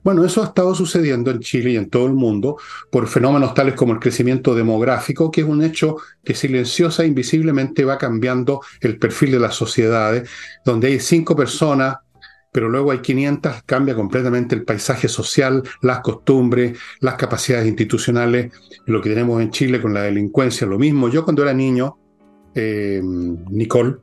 [0.03, 2.57] Bueno, eso ha estado sucediendo en Chile y en todo el mundo
[2.91, 7.85] por fenómenos tales como el crecimiento demográfico, que es un hecho que silenciosa e invisiblemente
[7.85, 10.29] va cambiando el perfil de las sociedades,
[10.63, 11.97] donde hay cinco personas,
[12.51, 18.51] pero luego hay 500, cambia completamente el paisaje social, las costumbres, las capacidades institucionales,
[18.85, 21.09] lo que tenemos en Chile con la delincuencia, lo mismo.
[21.09, 21.97] Yo cuando era niño,
[22.55, 23.97] eh, Nicole,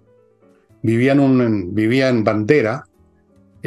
[0.82, 2.84] vivía en, un, vivía en Bandera,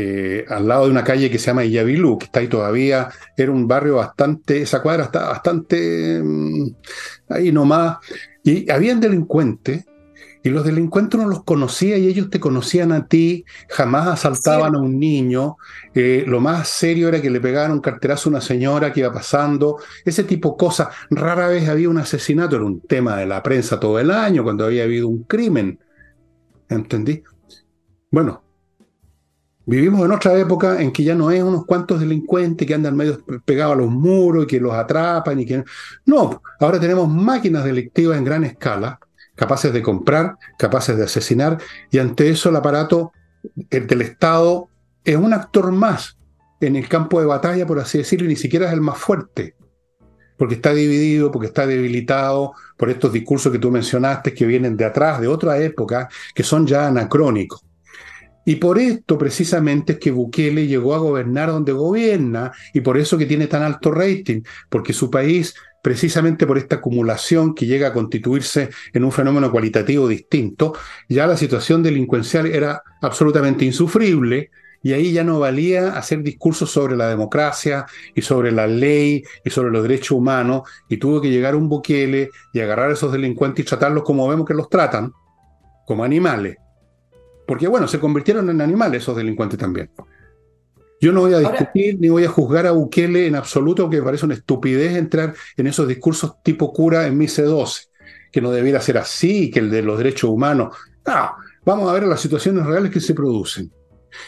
[0.02, 3.52] eh, al lado de una calle que se llama Iyabilú, que está ahí todavía, era
[3.52, 6.68] un barrio bastante, esa cuadra está bastante mm,
[7.28, 7.98] ahí nomás,
[8.42, 9.84] y habían delincuentes,
[10.42, 14.80] y los delincuentes no los conocía y ellos te conocían a ti, jamás asaltaban a
[14.80, 15.58] un niño,
[15.94, 19.12] eh, lo más serio era que le pegaron un carterazo a una señora que iba
[19.12, 23.44] pasando, ese tipo de cosas, rara vez había un asesinato, era un tema de la
[23.44, 25.78] prensa todo el año cuando había habido un crimen,
[26.70, 27.22] ¿entendí?
[28.10, 28.44] Bueno,
[29.70, 33.24] Vivimos en otra época en que ya no es unos cuantos delincuentes que andan medio
[33.46, 35.64] pegados a los muros y que los atrapan y que...
[36.08, 39.00] No, ahora tenemos máquinas delictivas en gran escala,
[39.36, 41.60] capaces de comprar, capaces de asesinar,
[41.92, 43.12] y ante eso el aparato
[43.70, 44.70] del Estado
[45.04, 46.18] es un actor más
[46.62, 49.54] en el campo de batalla, por así decirlo, y ni siquiera es el más fuerte.
[50.36, 54.86] porque está dividido, porque está debilitado por estos discursos que tú mencionaste que vienen de
[54.86, 57.69] atrás, de otra época, que son ya anacrónicos.
[58.46, 63.18] Y por esto precisamente es que Bukele llegó a gobernar donde gobierna y por eso
[63.18, 67.94] que tiene tan alto rating, porque su país, precisamente por esta acumulación que llega a
[67.94, 70.74] constituirse en un fenómeno cualitativo distinto,
[71.08, 74.50] ya la situación delincuencial era absolutamente insufrible,
[74.82, 79.50] y ahí ya no valía hacer discursos sobre la democracia y sobre la ley y
[79.50, 83.66] sobre los derechos humanos, y tuvo que llegar un Bukele y agarrar a esos delincuentes
[83.66, 85.12] y tratarlos como vemos que los tratan,
[85.86, 86.58] como animales.
[87.50, 89.90] Porque bueno, se convirtieron en animales esos delincuentes también.
[91.02, 94.04] Yo no voy a discutir ni voy a juzgar a Bukele en absoluto, porque me
[94.04, 97.88] parece una estupidez entrar en esos discursos tipo cura en mi C12,
[98.32, 100.78] que no debiera ser así, que el de los derechos humanos.
[101.08, 101.32] No,
[101.66, 103.74] vamos a ver las situaciones reales que se producen.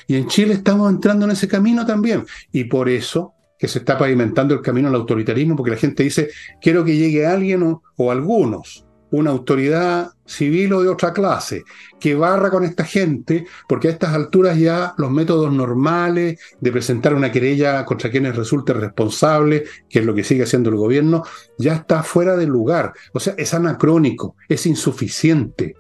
[0.08, 2.26] Y en Chile estamos entrando en ese camino también.
[2.52, 6.32] Y por eso que se está pavimentando el camino al autoritarismo, porque la gente dice,
[6.60, 11.63] quiero que llegue alguien o, algunos, una autoridad civil o de otra clase,
[12.00, 17.13] que barra con esta gente, porque a estas alturas ya los métodos normales de presentar
[17.13, 21.24] una querella contra quienes resulte responsable, que es lo que sigue haciendo el gobierno,
[21.58, 22.93] ya está fuera de lugar.
[23.13, 25.76] O sea, es anacrónico, es insuficiente,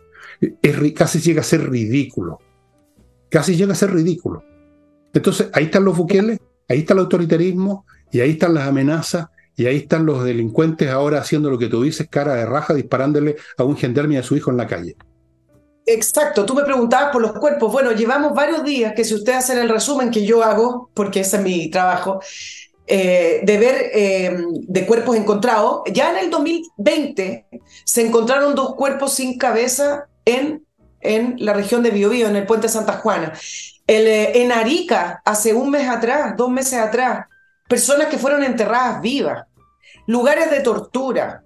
[0.61, 2.39] es, casi llega a ser ridículo
[3.31, 4.43] casi llega a ser ridículo.
[5.13, 9.27] Entonces, ahí están los buqueles, ahí está el autoritarismo, y ahí están las amenazas,
[9.61, 13.35] y ahí están los delincuentes ahora haciendo lo que tú dices, cara de raja, disparándole
[13.57, 14.95] a un gendarme y a su hijo en la calle.
[15.85, 17.71] Exacto, tú me preguntabas por los cuerpos.
[17.71, 21.37] Bueno, llevamos varios días que si ustedes hacen el resumen que yo hago, porque ese
[21.37, 22.19] es mi trabajo,
[22.87, 27.45] eh, de ver eh, de cuerpos encontrados, ya en el 2020
[27.85, 30.65] se encontraron dos cuerpos sin cabeza en
[31.01, 33.33] en la región de Biobío, en el puente Santa Juana.
[33.87, 37.25] Eh, en Arica, hace un mes atrás, dos meses atrás,
[37.67, 39.45] personas que fueron enterradas vivas,
[40.11, 41.43] lugares de tortura,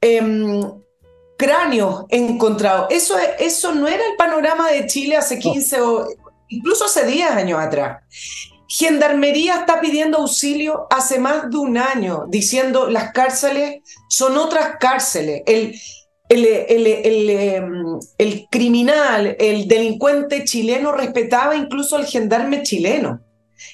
[0.00, 0.62] em,
[1.36, 2.86] cráneos encontrados.
[2.90, 6.06] Eso, eso no era el panorama de Chile hace 15 o
[6.48, 8.02] incluso hace 10 años atrás.
[8.68, 15.42] Gendarmería está pidiendo auxilio hace más de un año, diciendo las cárceles son otras cárceles.
[15.46, 15.74] El,
[16.34, 23.20] Em, el, criminal, el delincuente chileno respetaba incluso al gendarme chileno.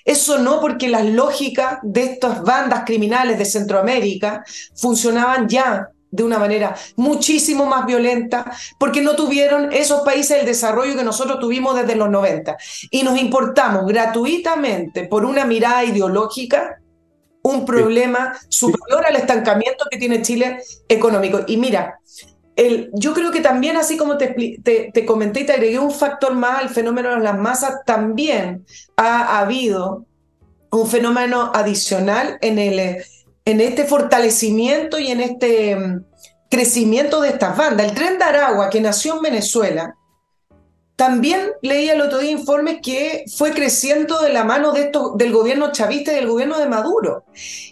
[0.05, 6.39] Eso no porque las lógicas de estas bandas criminales de Centroamérica funcionaban ya de una
[6.39, 11.97] manera muchísimo más violenta, porque no tuvieron esos países el desarrollo que nosotros tuvimos desde
[11.97, 12.57] los 90.
[12.91, 16.79] Y nos importamos gratuitamente por una mirada ideológica
[17.43, 21.41] un problema superior al estancamiento que tiene Chile económico.
[21.47, 21.99] Y mira,
[22.93, 24.35] yo creo que también, así como te,
[25.07, 28.67] comenté y te agregué un factor más al fenómeno de las masas, también
[28.97, 30.05] ha, habido
[30.71, 33.05] un fenómeno adicional en, el,
[33.45, 36.05] en este fortalecimiento y en este mm,
[36.51, 37.87] crecimiento de estas bandas.
[37.87, 39.95] El tren de Aragua, que nació en Venezuela,
[40.97, 45.31] también leía el otro día informes que fue creciendo de la mano de esto, del
[45.33, 47.25] gobierno chavista y del gobierno de Maduro.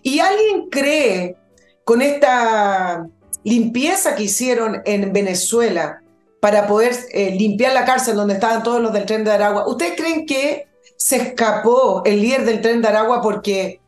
[0.04, 1.36] Y alguien cree
[1.82, 3.04] con esta
[3.46, 6.02] limpieza que hicieron en Venezuela
[6.40, 9.94] para poder eh, limpiar la cárcel donde estaban todos los del tren de Aragua, ¿ustedes
[9.96, 13.80] creen que se escapó el líder del tren de Aragua porque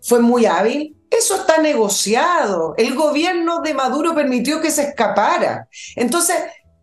[0.00, 0.96] fue muy hábil?
[1.10, 2.74] Eso está negociado.
[2.78, 5.68] El gobierno de Maduro permitió que se escapara.
[5.94, 6.36] Entonces,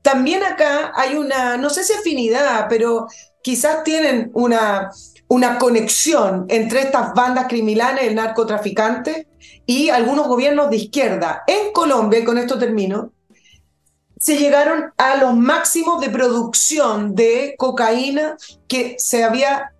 [0.03, 3.07] también acá hay una, no sé si afinidad, pero
[3.41, 4.91] quizás tienen una,
[5.27, 9.27] una conexión entre estas bandas criminales, el narcotraficante,
[9.69, 11.43] y algunos gobiernos de izquierda.
[11.45, 13.11] En Colombia, y con esto termino,
[14.19, 18.35] se llegaron a los máximos de producción de cocaína
[18.67, 19.75] que se había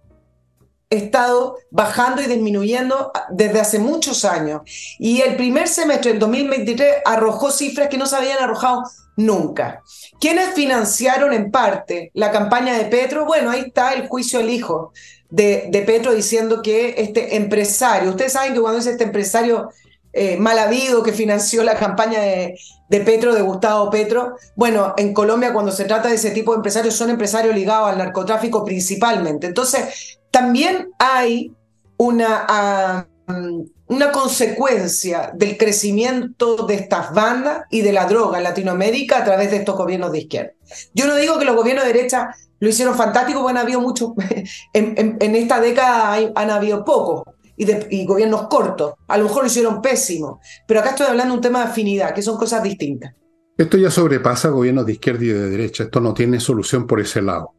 [0.91, 4.61] estado bajando y disminuyendo desde hace muchos años.
[4.99, 8.83] Y el primer semestre del 2023 arrojó cifras que no se habían arrojado
[9.19, 9.83] nunca.
[10.19, 13.25] ¿Quiénes financiaron en parte la campaña de Petro?
[13.25, 14.91] Bueno, ahí está el juicio al hijo
[15.29, 19.69] de, Petro diciendo que este empresario, ustedes saben que cuando es este empresario
[20.13, 22.57] eh, mal habido que financió la campaña de,
[22.89, 26.57] de, Petro, de Gustavo Petro, bueno, en Colombia cuando se trata de ese tipo de
[26.57, 29.47] empresarios son empresarios ligados al narcotráfico principalmente.
[29.47, 31.53] Entonces, también hay
[31.97, 33.05] una...
[33.29, 33.47] Ah,
[33.85, 39.51] una consecuencia del crecimiento de estas bandas y de la droga en Latinoamérica a través
[39.51, 40.51] de estos gobiernos de izquierda.
[40.95, 44.13] Yo no digo que los gobiernos de derecha lo hicieron fantástico, porque han habido muchos,
[44.73, 47.23] en, esta década han habido pocos
[47.55, 48.93] y, gobiernos cortos.
[49.07, 52.15] A lo mejor lo hicieron pésimo, pero acá estoy hablando de un tema de afinidad,
[52.15, 53.13] que son cosas distintas.
[53.57, 57.21] Esto ya sobrepasa gobiernos de izquierda y de derecha, esto no tiene solución por ese
[57.21, 57.53] lado.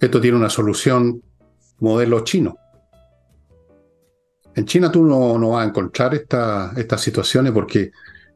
[0.00, 1.22] Esto tiene una solución
[1.78, 2.56] modelo chino
[4.54, 7.90] En China tú no, no vas a encontrar esta, estas situaciones porque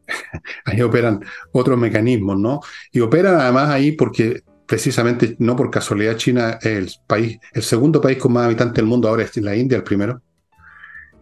[0.64, 2.60] ahí operan otros mecanismos, ¿no?
[2.92, 8.00] Y operan además ahí porque precisamente, no por casualidad, China es el país, el segundo
[8.00, 10.20] país con más habitantes del mundo, ahora es la India el primero.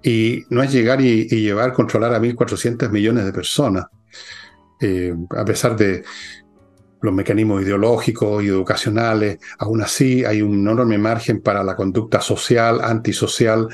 [0.03, 3.87] Y no es llegar y, llevar, controlar a 1.400 millones de personas,
[4.81, 6.05] eh, a pesar de
[7.01, 12.81] los mecanismos ideológicos y educacionales, aún así hay un enorme margen para la conducta social,
[12.83, 13.69] antisocial,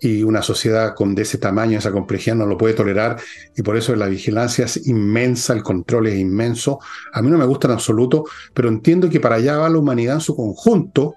[0.00, 3.18] y una sociedad con de ese tamaño, esa complejidad no lo puede tolerar
[3.56, 6.78] y por eso la vigilancia es inmensa, el control es inmenso.
[7.12, 8.24] A mí no me gusta en absoluto,
[8.54, 11.14] pero entiendo que para allá va la humanidad en su conjunto.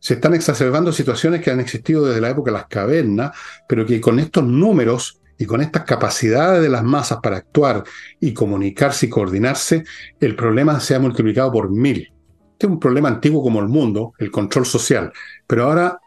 [0.00, 3.32] Se están exacerbando situaciones que han existido desde la época de las cavernas,
[3.68, 7.84] pero que con estos números y con estas capacidades de las masas para actuar
[8.20, 9.84] y comunicarse y coordinarse,
[10.20, 12.12] el problema se ha multiplicado por mil.
[12.52, 15.12] Este es un problema antiguo como el mundo, el control social,
[15.46, 16.00] pero ahora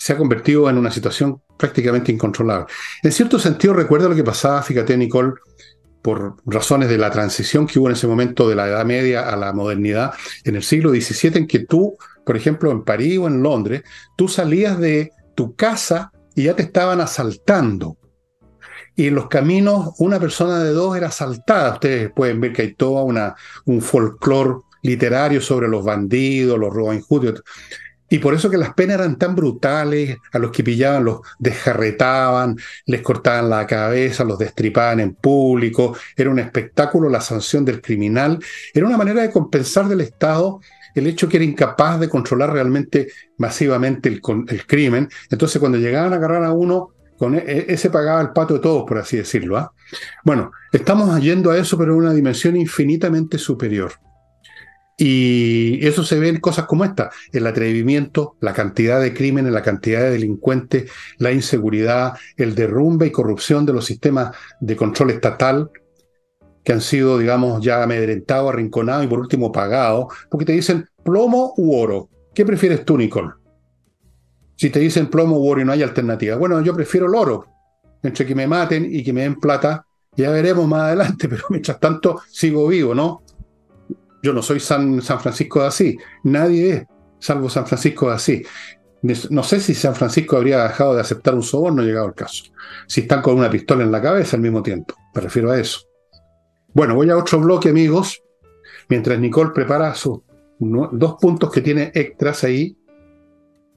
[0.00, 2.72] se ha convertido en una situación prácticamente incontrolable.
[3.02, 5.34] En cierto sentido, recuerda lo que pasaba, fíjate, Nicole,
[6.00, 9.36] por razones de la transición que hubo en ese momento de la Edad Media a
[9.36, 13.42] la modernidad, en el siglo XVII, en que tú, por ejemplo, en París o en
[13.42, 13.82] Londres,
[14.16, 17.98] tú salías de tu casa y ya te estaban asaltando.
[18.96, 21.74] Y en los caminos, una persona de dos era asaltada.
[21.74, 23.06] Ustedes pueden ver que hay todo
[23.66, 27.42] un folclore literario sobre los bandidos, los robos injustos.
[28.10, 32.56] Y por eso que las penas eran tan brutales, a los que pillaban los desjarretaban,
[32.86, 38.38] les cortaban la cabeza, los destripaban en público, era un espectáculo la sanción del criminal,
[38.74, 40.60] era una manera de compensar del Estado
[40.94, 45.08] el hecho que era incapaz de controlar realmente masivamente el, el crimen.
[45.30, 46.90] Entonces cuando llegaban a agarrar a uno,
[47.20, 49.58] con e, e, ese pagaba el pato de todos, por así decirlo.
[49.58, 49.72] ¿ah?
[50.24, 53.92] Bueno, estamos yendo a eso, pero en una dimensión infinitamente superior.
[55.02, 59.62] Y eso se ve en cosas como esta, el atrevimiento, la cantidad de crímenes, la
[59.62, 65.70] cantidad de delincuentes, la inseguridad, el derrumbe y corrupción de los sistemas de control estatal
[66.62, 71.54] que han sido, digamos, ya amedrentados, arrinconados y por último pagados, porque te dicen plomo
[71.56, 72.10] u oro.
[72.34, 73.30] ¿Qué prefieres tú, Nicole?
[74.54, 76.36] Si te dicen plomo u oro y no hay alternativa.
[76.36, 77.46] Bueno, yo prefiero el oro.
[78.02, 79.82] Entre que me maten y que me den plata,
[80.14, 83.22] ya veremos más adelante, pero mientras tanto sigo vivo, ¿no?
[84.22, 86.86] Yo no soy San, San Francisco de Asís, nadie es,
[87.18, 88.46] salvo San Francisco de Asís.
[89.30, 92.44] No sé si San Francisco habría dejado de aceptar un soborno llegado el caso.
[92.86, 94.94] Si están con una pistola en la cabeza al mismo tiempo.
[95.14, 95.80] Me refiero a eso.
[96.74, 98.22] Bueno, voy a otro bloque, amigos.
[98.90, 100.20] Mientras Nicole prepara sus
[100.58, 102.76] dos puntos que tiene extras ahí.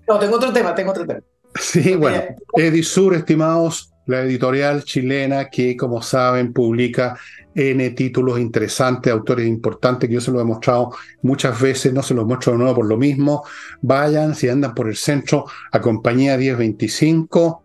[0.08, 1.22] No, tengo otro tema, tengo otro tema.
[1.60, 2.20] Sí, bueno.
[2.58, 7.18] Edisur, estimados, la editorial chilena que, como saben, publica
[7.56, 10.92] N títulos interesantes, autores importantes, que yo se los he mostrado
[11.22, 13.44] muchas veces, no se los muestro de nuevo por lo mismo.
[13.82, 17.64] Vayan, si andan por el centro, a compañía 1025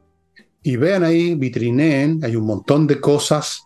[0.63, 3.65] y vean ahí, vitrineen, hay un montón de cosas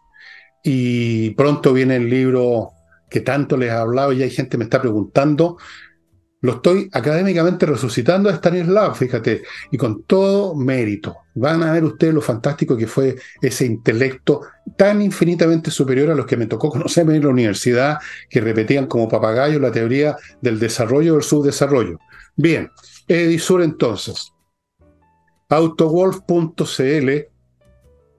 [0.62, 2.70] y pronto viene el libro
[3.10, 5.58] que tanto les he hablado y hay gente que me está preguntando
[6.42, 11.18] lo estoy académicamente resucitando a Stanislav, fíjate, y con todo mérito.
[11.36, 14.42] Van a ver ustedes lo fantástico que fue ese intelecto
[14.76, 19.08] tan infinitamente superior a los que me tocó conocerme en la universidad, que repetían como
[19.08, 22.00] papagayos la teoría del desarrollo del subdesarrollo.
[22.34, 22.68] Bien,
[23.06, 24.32] Edisur entonces.
[25.48, 27.10] Autowolf.cl,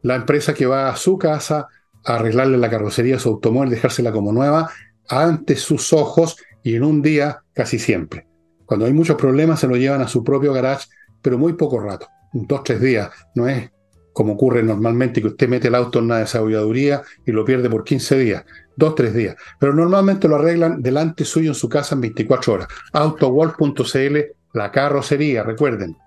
[0.01, 1.67] la empresa que va a su casa
[2.05, 4.69] a arreglarle la carrocería a su automóvil, dejársela como nueva,
[5.09, 8.27] ante sus ojos y en un día casi siempre.
[8.65, 10.87] Cuando hay muchos problemas se lo llevan a su propio garage,
[11.21, 13.09] pero muy poco rato, dos, tres días.
[13.35, 13.71] No es
[14.13, 17.83] como ocurre normalmente que usted mete el auto en una desabolladuría y lo pierde por
[17.83, 18.45] 15 días,
[18.75, 19.35] dos, tres días.
[19.59, 22.67] Pero normalmente lo arreglan delante suyo en su casa en 24 horas.
[22.93, 24.17] Autowall.cl,
[24.53, 25.97] la carrocería, recuerden.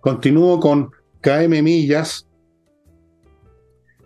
[0.00, 0.90] Continúo con
[1.20, 2.26] KM Millas,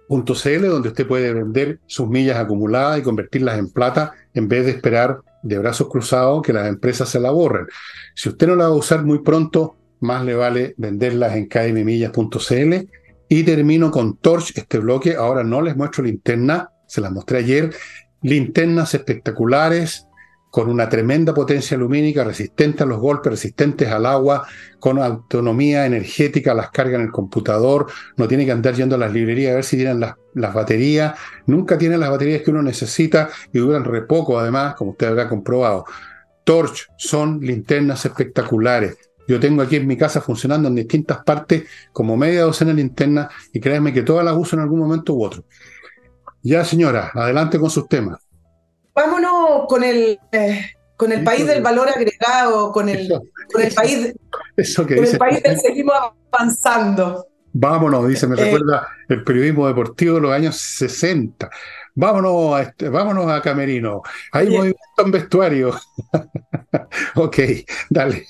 [0.09, 5.21] donde usted puede vender sus millas acumuladas y convertirlas en plata en vez de esperar
[5.47, 7.67] de brazos cruzados que las empresas se la borren.
[8.15, 12.89] Si usted no la va a usar muy pronto, más le vale venderlas en kmmillas.cl.
[13.29, 15.17] Y termino con Torch, este bloque.
[15.17, 17.75] Ahora no les muestro linterna, se las mostré ayer.
[18.23, 20.07] Linternas espectaculares,
[20.57, 24.49] con una tremenda potencia lumínica, resistente a los golpes, resistentes al agua,
[24.81, 29.13] con autonomía energética, las carga en el computador, no tiene que andar yendo a las
[29.13, 33.29] librerías a ver si tienen las, las baterías, nunca tienen las baterías que uno necesita
[33.53, 35.85] y duran re poco además, como usted habrá comprobado.
[36.45, 38.97] Torch son linternas espectaculares.
[39.29, 43.29] Yo tengo aquí en mi casa funcionando en distintas partes como media docena de linternas
[43.53, 45.45] y créanme que todas las uso en algún momento u otro.
[46.43, 48.26] Ya señora, adelante con sus temas.
[48.97, 53.09] Vámonos con el, eh, con el país del valor agregado, con el,
[53.53, 54.15] con el país,
[54.57, 55.95] eso que con el país del seguimos
[56.33, 57.27] avanzando.
[57.53, 61.51] Vámonos, dice, me eh, recuerda el periodismo deportivo de los años 60.
[61.95, 64.03] Vámonos a, este, vámonos a Camerino.
[64.33, 65.75] Hay movimiento en vestuario.
[67.17, 67.39] ok,
[67.91, 68.27] dale.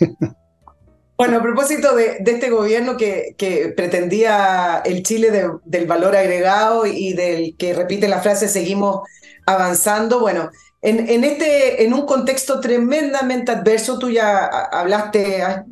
[1.17, 3.35] Bueno, a propósito de, este gobierno que,
[3.77, 5.31] pretendía el Chile
[5.64, 9.01] del valor agregado y del que repite la frase seguimos
[9.47, 10.51] avanzando, bueno,
[10.82, 15.64] en, este, en un contexto tremendamente adverso, tú ya hablaste ah,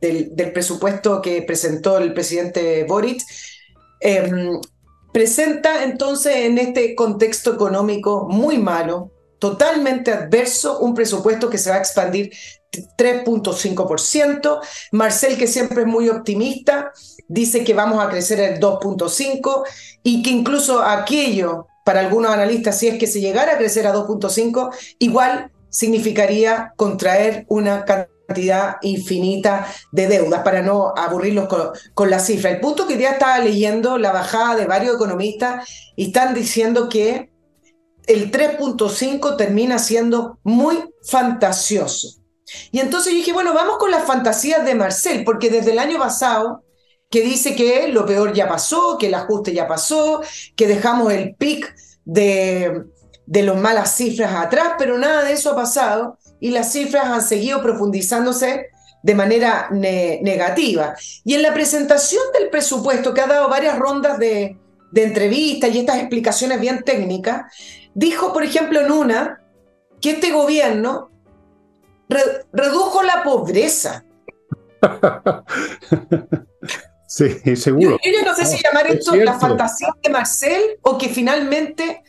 [0.00, 3.22] del, presupuesto que presentó el presidente Boric,
[4.00, 4.58] em,
[5.12, 11.76] presenta entonces en este contexto económico muy malo, totalmente adverso, un presupuesto que se va
[11.76, 12.32] a expandir
[12.96, 14.60] 3.5%.
[14.92, 16.92] Marcel, que siempre es muy optimista,
[17.28, 19.64] dice que vamos a crecer el 2.5%
[20.02, 23.92] y que incluso aquello, para algunos analistas, si es que se llegara a crecer a
[23.92, 24.70] 2.5,
[25.00, 32.50] igual significaría contraer una cantidad infinita de deudas, para no aburrirlos con, la cifra.
[32.50, 37.32] El punto que ya estaba leyendo la bajada de varios economistas y están diciendo que
[38.06, 42.20] el 3.5 termina siendo muy fantasioso.
[42.70, 45.98] Y entonces yo dije, bueno, vamos con las fantasías de Marcel, porque desde el año
[45.98, 46.62] pasado,
[47.10, 50.22] que dice que lo peor ya pasó, que el ajuste ya pasó,
[50.54, 52.84] que dejamos el pic de,
[53.26, 57.22] de las malas cifras atrás, pero nada de eso ha pasado y las cifras han
[57.22, 58.68] seguido profundizándose
[59.02, 60.94] de manera negativa.
[61.24, 64.56] Y en la presentación del presupuesto, que ha dado varias rondas de,
[64.92, 67.52] de entrevistas y estas explicaciones bien técnicas,
[67.94, 69.42] dijo, por ejemplo, en una,
[70.00, 71.10] que este gobierno
[72.52, 74.04] redujo la pobreza.
[77.10, 77.98] sí, seguro.
[78.04, 82.02] Yo, no sé si llamar esto la fantasía de Marcel o que finalmente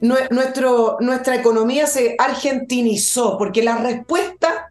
[0.00, 4.68] nuestro, nuestra economía se argentinizó, porque la respuesta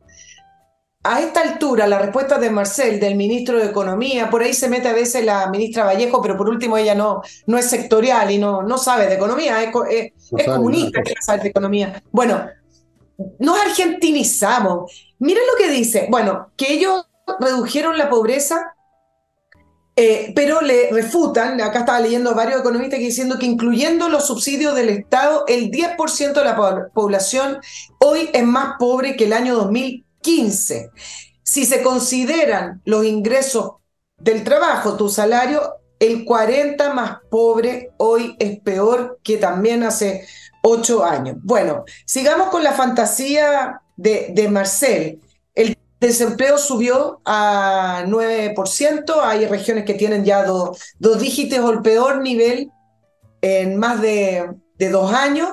[1.05, 4.88] a esta altura, la respuesta de Marcel, del ministro de Economía, por ahí se mete
[4.88, 8.63] a veces la ministra Vallejo, pero por último ella no, no es sectorial y no,
[8.63, 9.69] no sabe de economía, es,
[10.36, 12.01] es, comunista, que sabe de economía.
[12.11, 12.47] Bueno,
[13.38, 15.13] nos argentinizamos.
[15.19, 16.07] Miren lo que dice.
[16.09, 17.05] Bueno, que ellos
[17.39, 18.74] redujeron la pobreza,
[19.98, 24.76] eh, pero le refutan, acá estaba leyendo varios economistas que diciendo que incluyendo los subsidios
[24.76, 27.60] del Estado, el 10% de la población
[28.00, 30.89] hoy es más pobre que el año 2015.
[31.43, 33.76] Si se consideran los ingresos
[34.18, 35.62] del trabajo, tu salario,
[36.00, 40.28] el 40 más pobre hoy es peor que también hace
[40.62, 41.38] ocho años.
[41.41, 45.22] Bueno, sigamos con la fantasía de Marcel.
[46.00, 52.22] Desempleo subió a 9%, hay regiones que tienen ya dos, dos dígitos o el peor
[52.22, 52.70] nivel
[53.41, 55.50] en más de, de dos años,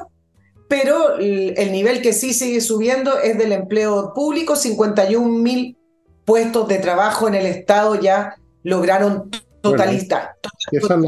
[0.69, 5.77] pero el, nivel que sí sigue subiendo es del empleo público, 51 mil
[6.25, 9.31] puestos de trabajo en el Estado ya lograron
[9.61, 10.37] totalizar.
[10.71, 11.01] esa es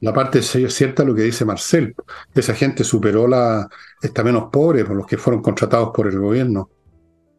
[0.00, 1.94] la parte cierta lo que dice Marcel.
[2.34, 3.68] Esa gente superó la.
[4.02, 6.68] está menos pobre por los que fueron contratados por el gobierno.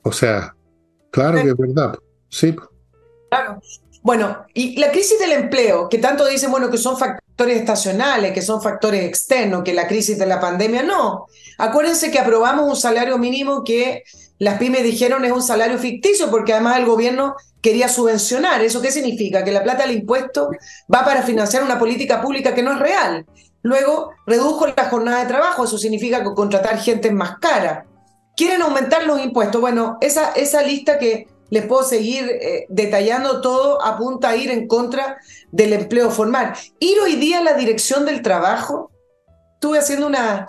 [0.04, 0.55] O sea,
[1.16, 1.98] claro que es verdad.
[2.30, 2.56] Sí.
[3.30, 3.62] Claro.
[4.02, 8.42] Bueno, y la crisis del empleo, que tanto dicen, bueno, que son factores estacionales, que
[8.42, 11.26] son factores externos, que la crisis de la pandemia, no.
[11.58, 14.04] Acuérdense que aprobamos un salario mínimo que
[14.38, 18.62] las pymes dijeron es un salario ficticio, porque además el gobierno quería subvencionar.
[18.62, 19.44] ¿Eso qué significa?
[19.44, 20.50] Que la plata del impuesto
[20.94, 23.26] va para financiar una política pública que no es real.
[23.64, 27.88] Luego redujo la jornada de trabajo, eso significa que contratar gente más cara.
[28.36, 29.62] Quieren aumentar los impuestos.
[29.62, 34.68] Bueno, esa, esa lista que les puedo seguir eh, detallando todo apunta a ir en
[34.68, 35.18] contra
[35.52, 36.54] del empleo formal.
[36.80, 38.92] Ir hoy día a la dirección del trabajo,
[39.54, 40.48] estuve haciendo una,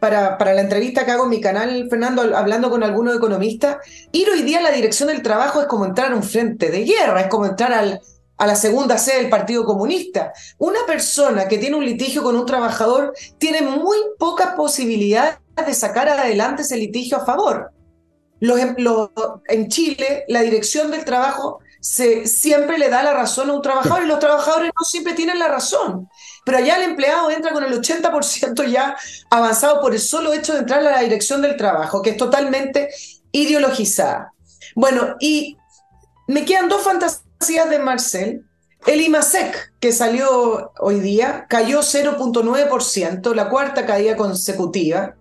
[0.00, 3.78] para, la entrevista que hago en mi canal, Fernando, hablando con algunos economistas,
[4.12, 6.84] ir hoy día a la dirección del trabajo es como entrar a un frente de
[6.84, 8.00] guerra, es como entrar al,
[8.36, 10.32] a la segunda sede del Partido Comunista.
[10.58, 16.08] Una persona que tiene un litigio con un trabajador tiene muy poca posibilidad de sacar
[16.08, 17.70] adelante ese litigio a favor.
[18.40, 18.76] Em,
[19.48, 24.04] en Chile, la dirección del trabajo se, siempre le da la razón a un trabajador
[24.04, 26.08] y los trabajadores no siempre tienen la razón.
[26.44, 28.96] Pero allá el empleado entra con el 80% ya
[29.30, 32.90] avanzado por el solo hecho de entrar a la dirección del trabajo, que es totalmente
[33.32, 34.32] ideologizada.
[34.74, 35.56] Bueno, y
[36.26, 38.44] me quedan dos fantasías de Marcel.
[38.86, 45.16] El IMASEC, que salió hoy día, cayó 0.9%, la cuarta caída consecutiva.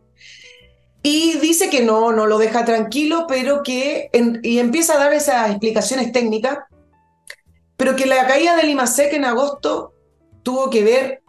[1.06, 4.10] Y dice que no, no lo deja tranquilo, pero que,
[4.42, 6.60] y empieza a dar esas explicaciones técnicas,
[7.76, 9.94] pero que la caída del IMASEC en agosto
[10.44, 11.24] tuvo que ver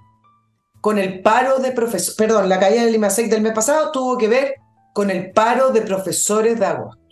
[0.81, 4.29] con el paro de profesores, perdón, la caída del IMASEC del mes pasado tuvo que
[4.29, 4.55] ver
[4.93, 7.03] con el paro de profesores de agosto.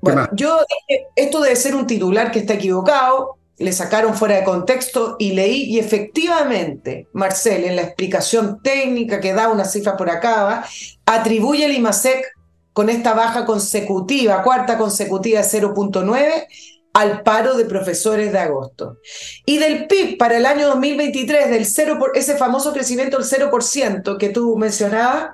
[0.00, 4.44] Bueno, yo dije, esto debe ser un titular que está equivocado, le sacaron fuera de
[4.44, 10.10] contexto y leí y efectivamente, Marcel, en la explicación técnica que da una cifra por
[10.10, 10.66] acá,
[11.06, 12.24] atribuye el IMASEC
[12.72, 16.46] con esta baja consecutiva, cuarta consecutiva de 0.9
[16.92, 18.98] al paro de profesores de agosto.
[19.44, 24.18] Y del PIB para el año 2023, del 0 por, ese famoso crecimiento del 0%
[24.18, 25.30] que tú mencionabas.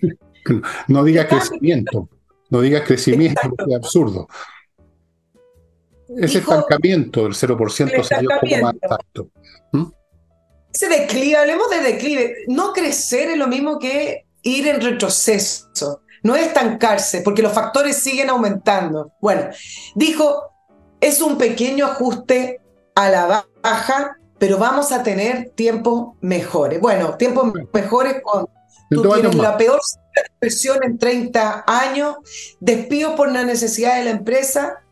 [0.88, 2.08] No digas crecimiento,
[2.48, 4.26] no digas crecimiento, es absurdo.
[6.16, 9.28] Ese estancamiento del 0% sería un poco más exacto.
[9.72, 9.84] ¿Mm?
[10.72, 12.34] Ese declive, hablemos de declive.
[12.48, 18.30] No crecer es lo mismo que ir en retroceso, no estancarse, porque los factores siguen
[18.30, 19.12] aumentando.
[19.20, 19.48] Bueno,
[19.94, 20.50] dijo,
[21.00, 22.60] es un pequeño ajuste
[22.94, 26.80] a la baja, pero vamos a tener tiempos mejores.
[26.80, 28.46] Bueno, tiempos mejores con...
[28.90, 29.80] Tú tienes la peor
[30.40, 32.16] inversión en 30 años,
[32.58, 34.82] despidos por la necesidad de la empresa,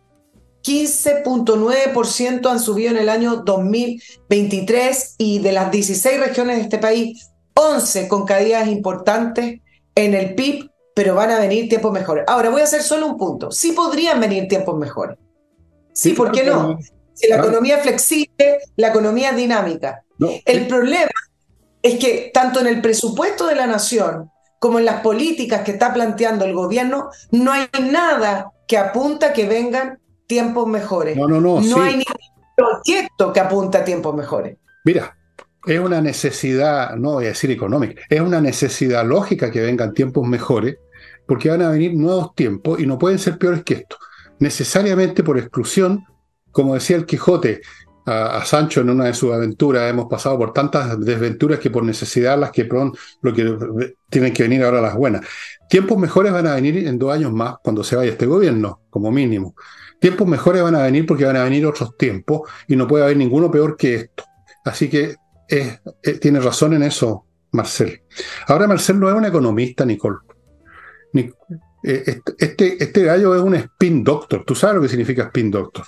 [0.65, 7.31] 15.9% han subido en el año 2023 y de las 16 regiones de este país,
[7.55, 9.61] 11 con caídas importantes
[9.95, 12.25] en el PIB, pero van a venir tiempos mejores.
[12.27, 13.51] Ahora voy a hacer solo un punto.
[13.51, 15.17] Sí podrían venir tiempos mejores.
[15.93, 16.79] Sí, ¿por qué no?
[17.15, 20.05] Si la economía es flexible, la economía es dinámica.
[20.45, 21.11] el problema
[21.83, 25.93] es que tanto en el presupuesto de la nación como en las políticas que está
[25.93, 29.99] planteando el gobierno, no hay nada que apunta que vengan
[30.29, 31.17] tiempos mejores.
[31.17, 31.61] No, no, no.
[31.61, 32.05] No hay ningún
[32.57, 34.57] proyecto que apunta a tiempos mejores.
[34.85, 35.17] Mira,
[35.67, 40.27] es una necesidad, no voy a decir económica, es una necesidad lógica que vengan tiempos
[40.27, 40.77] mejores,
[41.27, 43.97] porque van a venir nuevos tiempos y no pueden ser peores que esto.
[44.39, 46.05] Necesariamente por exclusión,
[46.53, 47.61] como decía el Quijote
[48.07, 52.39] a, Sancho en una de sus aventuras, hemos pasado por tantas desventuras que por necesidad
[52.39, 52.67] las que
[53.21, 55.27] lo que tienen que venir ahora las buenas.
[55.69, 59.11] Tiempos mejores van a venir en dos años más cuando se vaya este gobierno, como
[59.11, 59.55] mínimo.
[60.01, 63.17] Tiempos mejores van a venir porque van a venir otros tiempos y no puede haber
[63.17, 64.25] ninguno peor que esto.
[64.65, 65.17] Así que
[65.49, 65.79] eh,
[66.21, 68.03] tiene razón en eso, Marcel.
[68.47, 70.19] Ahora, Marcel no es un economista, Nicole.
[71.83, 74.45] Eh, este, este, gallo es un spin doctor.
[74.45, 75.85] ¿Tú sabes lo que significa spin doctor?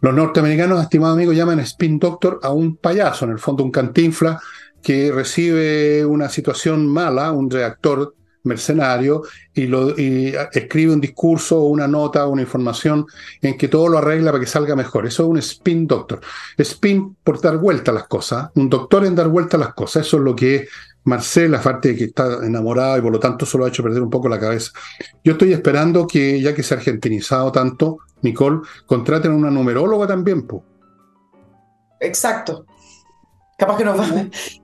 [0.00, 4.40] Los norteamericanos, estimado amigo, llaman spin doctor a un payaso, en el fondo un cantinfla
[4.82, 8.14] que recibe una situación mala, un reactor
[8.44, 9.22] mercenario
[9.54, 13.06] y, lo, escribe un discurso una nota una información
[13.40, 15.06] en que todo lo arregla para que salga mejor.
[15.06, 16.20] Eso es un spin doctor.
[16.56, 18.50] Spin por dar vuelta a las cosas.
[18.54, 20.06] Un doctor en dar vuelta a las cosas.
[20.06, 20.68] Eso es lo que es
[21.04, 24.10] Marcela, aparte de que está enamorado y por lo tanto solo ha hecho perder un
[24.10, 24.70] poco la cabeza.
[25.24, 30.46] Yo estoy esperando que, ya que se ha argentinizado tanto, Nicole, contraten una numeróloga también.
[32.00, 32.66] Exacto.
[33.58, 34.04] Capaz que nos va,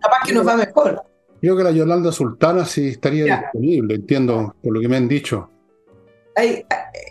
[0.01, 1.03] capaz que nos va mejor.
[1.41, 5.51] Creo que la Yolanda Sultana sí estaría disponible, entiendo, por lo que me han dicho.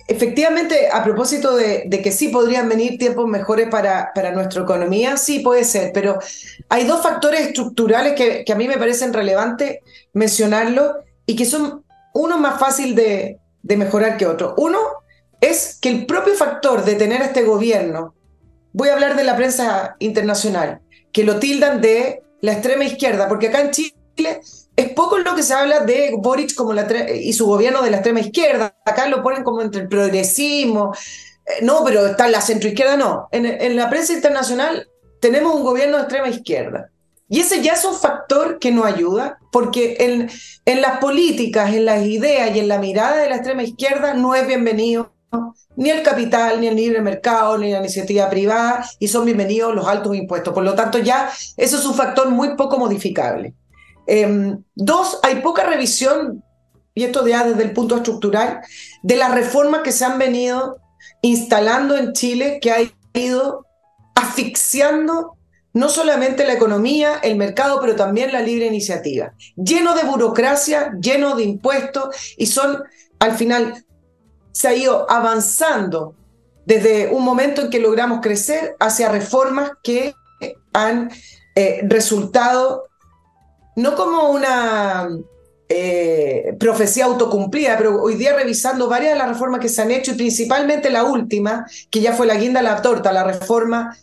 [0.08, 5.40] efectivamente, a propósito de, que sí podrían venir tiempos mejores para, para nuestra economía, sí
[5.40, 6.20] puede ser, pero
[6.70, 9.80] hay dos factores estructurales que, a mí me parecen relevantes
[10.14, 14.56] mencionarlo y que son uno más fácil de, de mejorar que otro.
[14.58, 14.80] Uno
[15.40, 18.14] es que el propio factor de tener a este gobierno,
[18.74, 20.82] voy a hablar de la prensa internacional,
[21.14, 23.97] que lo tildan de la extrema izquierda, porque acá en Chile
[24.76, 27.98] es poco lo que se habla de Boric como la y su gobierno de la
[27.98, 28.76] extrema izquierda.
[28.86, 30.94] Acá lo ponen como entre el progresismo.
[31.46, 33.28] Eh, no, pero está en la centroizquierda, no.
[33.32, 34.88] En, la prensa internacional
[35.20, 36.92] tenemos un gobierno de extrema izquierda.
[37.30, 40.30] Y ese ya es un factor que no ayuda, porque en,
[40.66, 44.34] en las políticas, en las ideas y en la mirada de la extrema izquierda no
[44.34, 45.12] es bienvenido
[45.76, 49.88] ni el capital, ni el libre mercado, ni la iniciativa privada, y son bienvenidos los
[49.88, 50.54] altos impuestos.
[50.54, 53.54] Por lo tanto, ya eso es un factor muy poco modificable.
[54.08, 56.44] Em, dos, hay poca revisión,
[56.96, 58.62] y esto ya desde el punto estructural,
[59.04, 60.78] de las reformas que se han venido
[61.22, 62.78] instalando en Chile, que ha
[63.14, 63.66] ido
[64.16, 65.34] asfixiando
[65.74, 69.34] no solamente la economía, el mercado, pero también la libre iniciativa.
[69.56, 72.84] Lleno de burocracia, lleno de impuestos, y son,
[73.20, 73.86] al final,
[74.52, 76.16] se ha ido avanzando
[76.66, 80.16] desde un momento en que logramos crecer hacia reformas que
[80.74, 81.12] han
[81.56, 82.87] eh, resultado
[83.78, 85.08] no como una
[85.70, 90.12] eh, profecía autocumplida, pero hoy día revisando varias de las reformas que se han hecho
[90.12, 93.96] y principalmente la última, que ya fue la guinda a la torta, la reforma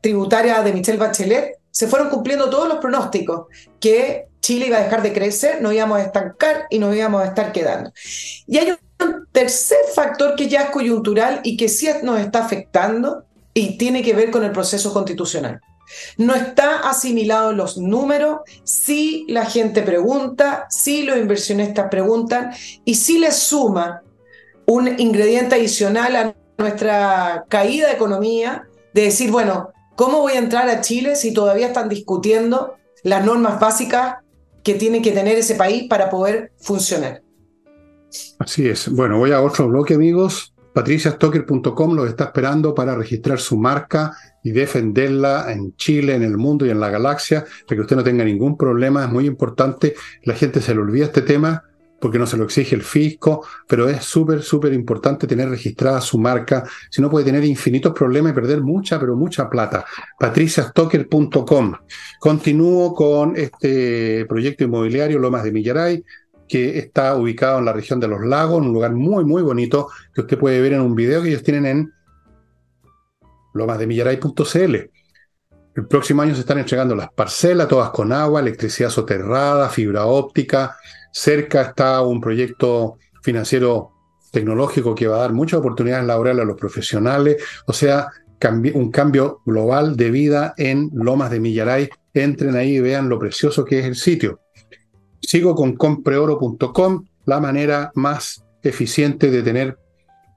[0.00, 3.46] tributaria de Michelle Bachelet, se fueron cumpliendo todos los pronósticos
[3.78, 7.26] que Chile iba a dejar de crecer, nos íbamos a estancar y nos íbamos a
[7.26, 7.92] estar quedando.
[8.48, 13.24] Y hay un tercer factor que ya es coyuntural y que sí nos está afectando
[13.54, 15.60] y tiene que ver con el proceso constitucional.
[16.16, 22.52] No está asimilado los números, si la gente pregunta, si los inversionistas preguntan
[22.84, 24.02] y si le suma
[24.66, 30.68] un ingrediente adicional a nuestra caída de economía, de decir, bueno, ¿cómo voy a entrar
[30.68, 34.16] a Chile si todavía están discutiendo las normas básicas
[34.62, 37.22] que tiene que tener ese país para poder funcionar?
[38.38, 38.88] Así es.
[38.88, 40.52] Bueno, voy a otro bloque, amigos.
[40.78, 44.12] patriciastocker.com los está esperando para registrar su marca
[44.44, 48.04] y defenderla en Chile, en el mundo y en la galaxia, para que usted no
[48.04, 49.02] tenga ningún problema.
[49.02, 49.96] Es muy importante.
[50.22, 51.64] La gente se le olvida este tema
[52.00, 56.16] porque no se lo exige el fisco, pero es súper, súper importante tener registrada su
[56.16, 59.84] marca, si no puede tener infinitos problemas y perder mucha, pero mucha plata.
[60.16, 61.72] patriciastocker.com.
[62.20, 66.04] Continúo con este proyecto inmobiliario Lomas de Millaray,
[66.48, 69.88] que está ubicado en la región de los lagos, en un lugar muy, muy bonito,
[70.14, 71.92] que usted puede ver en un video que ellos tienen en
[73.54, 74.74] lomasdemillaray.cl.
[75.76, 80.76] El próximo año se están entregando las parcelas, todas con agua, electricidad soterrada, fibra óptica,
[81.12, 83.92] Cerca está un proyecto financiero
[84.30, 88.08] tecnológico que va a dar muchas oportunidades laborales a los profesionales, o sea,
[88.74, 91.88] un cambio global de vida en Lomas de Millaray.
[92.14, 94.40] Entren ahí y vean lo precioso que es el sitio.
[95.20, 99.78] Sigo con compreoro.com, la manera más eficiente de tener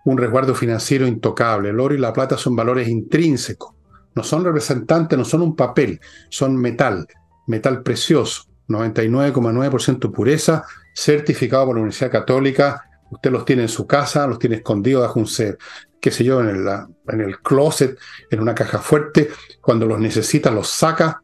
[0.06, 1.70] un resguardo financiero intocable.
[1.70, 3.74] El oro y la plata son valores intrínsecos,
[4.16, 7.08] no son representantes, no son un papel, son metal,
[7.48, 8.44] metal precioso.
[8.68, 10.64] 99,9% pureza,
[10.94, 12.90] certificado por la Universidad Católica.
[13.10, 15.58] Usted los tiene en su casa, los tiene escondidos bajo un ser,
[16.00, 16.68] qué sé yo, en el,
[17.08, 17.98] en el closet,
[18.30, 19.30] en una caja fuerte.
[19.60, 21.22] Cuando los necesita, los saca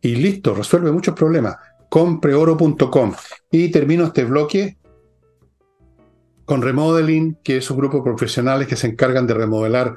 [0.00, 1.56] y listo, resuelve muchos problemas.
[1.90, 3.12] Compreoro.com.
[3.50, 4.78] Y termino este bloque
[6.46, 9.96] con Remodeling, que es un grupo de profesionales que se encargan de remodelar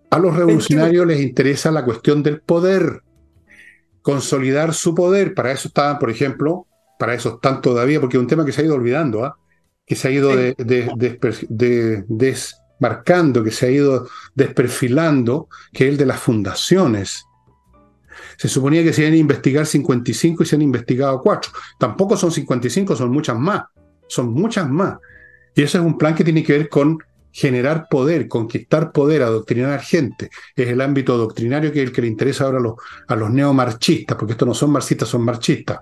[0.09, 3.01] a los revolucionarios les interesa la cuestión del poder,
[4.01, 5.33] consolidar su poder.
[5.33, 6.67] Para eso estaban, por ejemplo,
[6.99, 9.37] para eso están todavía, porque es un tema que se ha ido olvidando, ¿ah?
[9.85, 10.31] que se ha ido
[12.07, 17.25] desmarcando, que se ha ido desperfilando, que es el de las fundaciones.
[18.37, 21.51] Se suponía que se iban a investigar 55 y se han investigado 4.
[21.79, 23.63] Tampoco son 55, son muchas más.
[24.07, 24.97] Son muchas más.
[25.55, 26.97] Y ese es un plan que tiene que ver con
[27.31, 30.29] generar poder, conquistar poder, adoctrinar gente.
[30.55, 32.75] Es el ámbito doctrinario que es el que le interesa ahora a los,
[33.07, 35.79] a porque estos no son marxistas, son marchistas.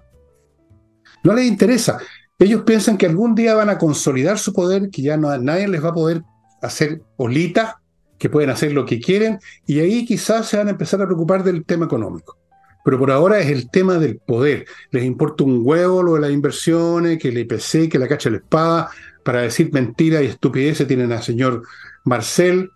[1.24, 2.00] No les interesa.
[2.40, 5.84] Ellos piensan que algún día van a consolidar su poder, que ya no, nadie les
[5.84, 6.24] va a poder
[6.62, 7.76] hacer olitas,
[8.18, 11.44] que pueden hacer lo que quieren, y ahí quizás se van a empezar a preocupar
[11.44, 12.38] del tema económico.
[12.84, 14.66] Pero por ahora es el tema del poder.
[14.90, 18.38] Les importa un huevo lo de las inversiones, que el IPC, que la cacha de
[18.38, 18.90] la espada,
[19.24, 21.64] para decir mentiras y estupideces tienen al señor
[22.04, 22.72] Marcel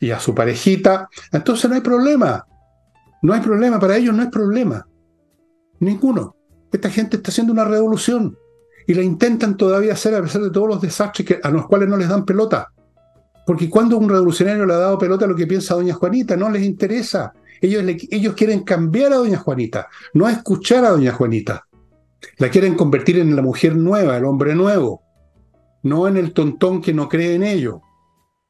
[0.00, 1.08] y a su parejita.
[1.32, 2.46] Entonces no hay problema.
[3.22, 4.86] No hay problema, para ellos no hay problema.
[5.80, 6.36] Ninguno.
[6.72, 8.36] Esta gente está haciendo una revolución
[8.86, 11.96] y la intentan todavía hacer a pesar de todos los desastres a los cuales no
[11.96, 12.70] les dan pelota.
[13.46, 16.50] Porque cuando un revolucionario le ha dado pelota a lo que piensa doña Juanita, no
[16.50, 17.32] les interesa.
[17.60, 21.66] Ellos, ellos quieren cambiar a doña Juanita, no escuchar a doña Juanita.
[22.38, 25.02] La quieren convertir en la mujer nueva, el hombre nuevo,
[25.86, 27.82] no en el tontón que no cree en ello.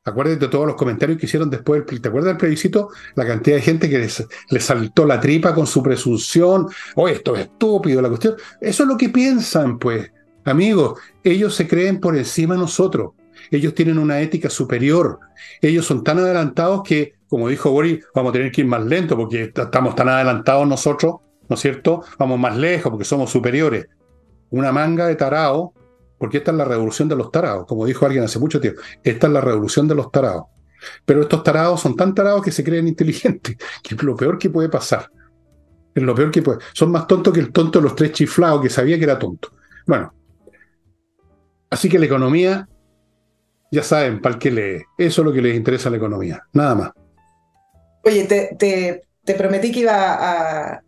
[0.05, 1.85] Acuérdate de todos los comentarios que hicieron después.
[1.85, 2.91] ¿Te acuerdas del plebiscito?
[3.17, 6.69] La cantidad de gente que les, saltó la tripa con su presunción.
[6.95, 8.37] Oh, esto es estúpido, la cuestión.
[8.61, 10.13] Eso es lo que piensan, pues.
[10.45, 13.15] Amigos, ellos se creen por encima de nosotros.
[13.51, 15.19] Ellos tienen una ética superior.
[15.61, 19.17] Ellos son tan adelantados que como dijo Boris, vamos a tener que ir más lento
[19.17, 21.17] porque estamos tan adelantados nosotros,
[21.49, 22.05] ¿no es cierto?
[22.19, 23.87] Vamos más lejos porque somos superiores.
[24.51, 25.75] Una manga de tarao,
[26.19, 28.81] porque esta es la revolución de los tarados, como dijo alguien hace mucho tiempo.
[29.03, 30.45] Esta es la revolución de los tarados.
[31.05, 34.51] Pero estos tarados son tan tarados que se creen inteligentes, que es lo peor que
[34.51, 35.11] puede pasar.
[35.95, 36.59] Es lo peor que puede.
[36.75, 39.53] Son más tontos que el tonto de los tres chiflados, que sabía que era tonto.
[39.87, 40.13] Bueno,
[41.71, 42.69] así que la economía,
[43.71, 44.85] ya saben, para el que lee.
[44.99, 46.91] Eso es lo que les interesa a la economía, nada más.
[48.05, 50.83] Oye, te, prometí que iba a,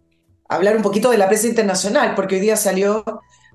[0.49, 3.03] hablar un poquito de la prensa internacional, porque hoy día salió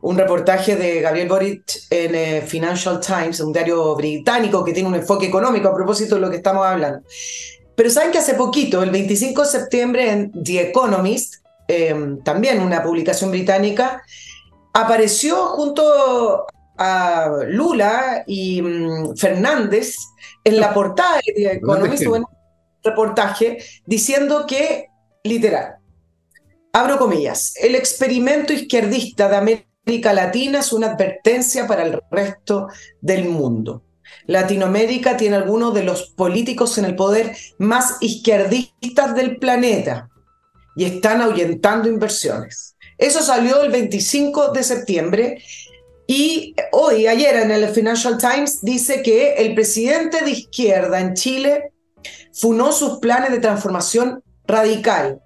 [0.04, 4.96] un reportaje de Gabriel Boric en eh, Financial Times, un diario británico que tiene un
[4.96, 7.04] enfoque económico a propósito de lo que estamos hablando.
[7.74, 11.36] Pero saben que hace poquito, el 25 de septiembre, en The Economist,
[11.70, 14.04] em, también una publicación británica,
[14.74, 16.48] apareció junto
[16.78, 19.96] a Lula y mm, Fernández
[20.44, 22.26] en la portada de The Economist, un
[22.84, 24.88] reportaje, diciendo que,
[25.24, 25.78] literal,
[26.74, 32.68] abro comillas, el experimento izquierdista de América Latina es una advertencia para el resto
[33.02, 33.84] del mundo.
[34.26, 40.10] Latinoamérica tiene algunos de los políticos en el poder más izquierdistas del planeta
[40.76, 42.76] y están ahuyentando inversiones.
[42.98, 45.44] Eso salió el 25 de septiembre
[46.08, 51.72] y hoy, ayer en el Financial Times, dice que el presidente de izquierda en Chile
[52.34, 55.22] funó sus planes de transformación radical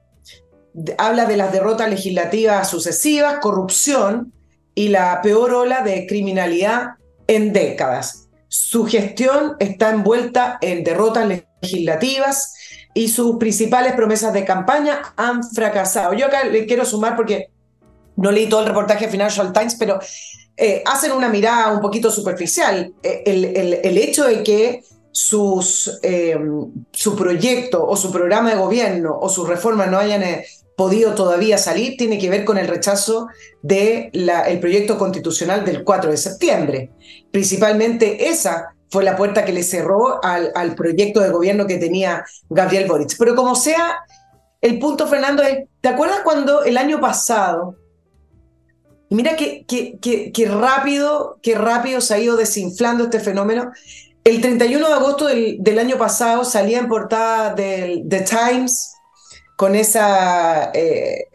[0.98, 4.34] habla de las derrotas legislativas sucesivas, corrupción
[4.78, 8.30] y la peor ola de criminalidad en décadas.
[8.48, 12.54] Su gestión está envuelta en derrotas legislativas
[12.94, 16.14] y sus principales promesas de campaña han fracasado.
[16.14, 17.50] Yo acá le quiero sumar porque
[18.18, 20.00] no leí todo el reportaje de Financial Times, pero
[20.56, 22.94] eh, hacen una mirada un poquito superficial.
[23.02, 23.24] Eh,
[23.84, 26.38] el, hecho de que sus, eh,
[26.92, 30.22] su proyecto o su programa de gobierno o sus reformas no hayan
[30.78, 33.28] podido todavía salir tiene que ver con el rechazo
[33.64, 36.92] del el proyecto constitucional del 4 de septiembre.
[37.32, 42.88] Principalmente esa fue la puerta que le cerró al, proyecto de gobierno que tenía Gabriel
[42.88, 43.16] Boric.
[43.18, 43.98] Pero como sea,
[44.62, 47.76] el punto, Fernando, es, ¿te acuerdas cuando el año pasado,
[49.10, 53.72] mira qué, qué, rápido, qué rápido se ha ido desinflando este fenómeno,
[54.24, 58.97] el 31 de agosto del, del año pasado salía en portada del The Times,
[59.58, 61.26] con esa eh,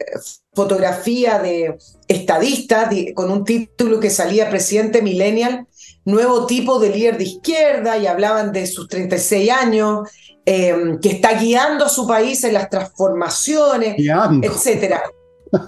[0.53, 5.67] fotografía de estadista, con un título que salía presidente millennial,
[6.05, 10.09] nuevo tipo de líder de izquierda, y hablaban de sus 36 años,
[10.45, 15.01] em, que está guiando a su país en las transformaciones, etc.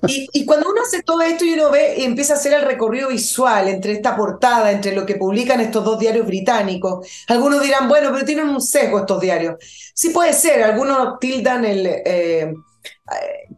[0.08, 3.10] Y, cuando uno hace todo esto y uno ve y empieza a hacer el recorrido
[3.10, 8.10] visual entre esta portada, entre lo que publican estos dos diarios británicos, algunos dirán, bueno,
[8.12, 9.56] pero tienen un sesgo estos diarios.
[9.94, 12.54] Sí puede ser, algunos tildan el, eh,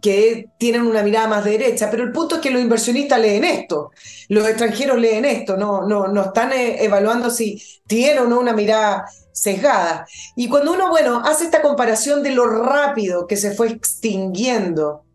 [0.01, 3.91] que tienen una mirada más derecha, pero el punto es que los inversionistas leen esto,
[4.29, 8.53] los extranjeros leen esto, no, no, no están eh, evaluando si tienen o no una
[8.53, 10.05] mirada sesgada.
[10.35, 15.06] Y cuando uno, bueno, hace esta comparación de lo rápido que se fue extinguiendo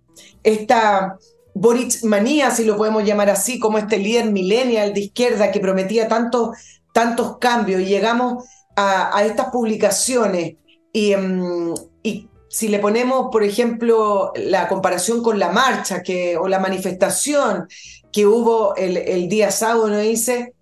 [0.43, 1.19] esta
[1.55, 6.09] Boric manía, si lo podemos llamar así, como este líder millennial de izquierda que prometía
[6.09, 6.57] tantos,
[6.93, 7.83] tantos cambios.
[7.83, 8.45] Y llegamos
[8.77, 10.57] a, estas publicaciones.
[10.93, 16.49] Y, mm, y, si le ponemos, por ejemplo, la comparación con la marcha que, o
[16.49, 17.67] la manifestación
[18.13, 20.53] que hubo el, el día sábado, nos dice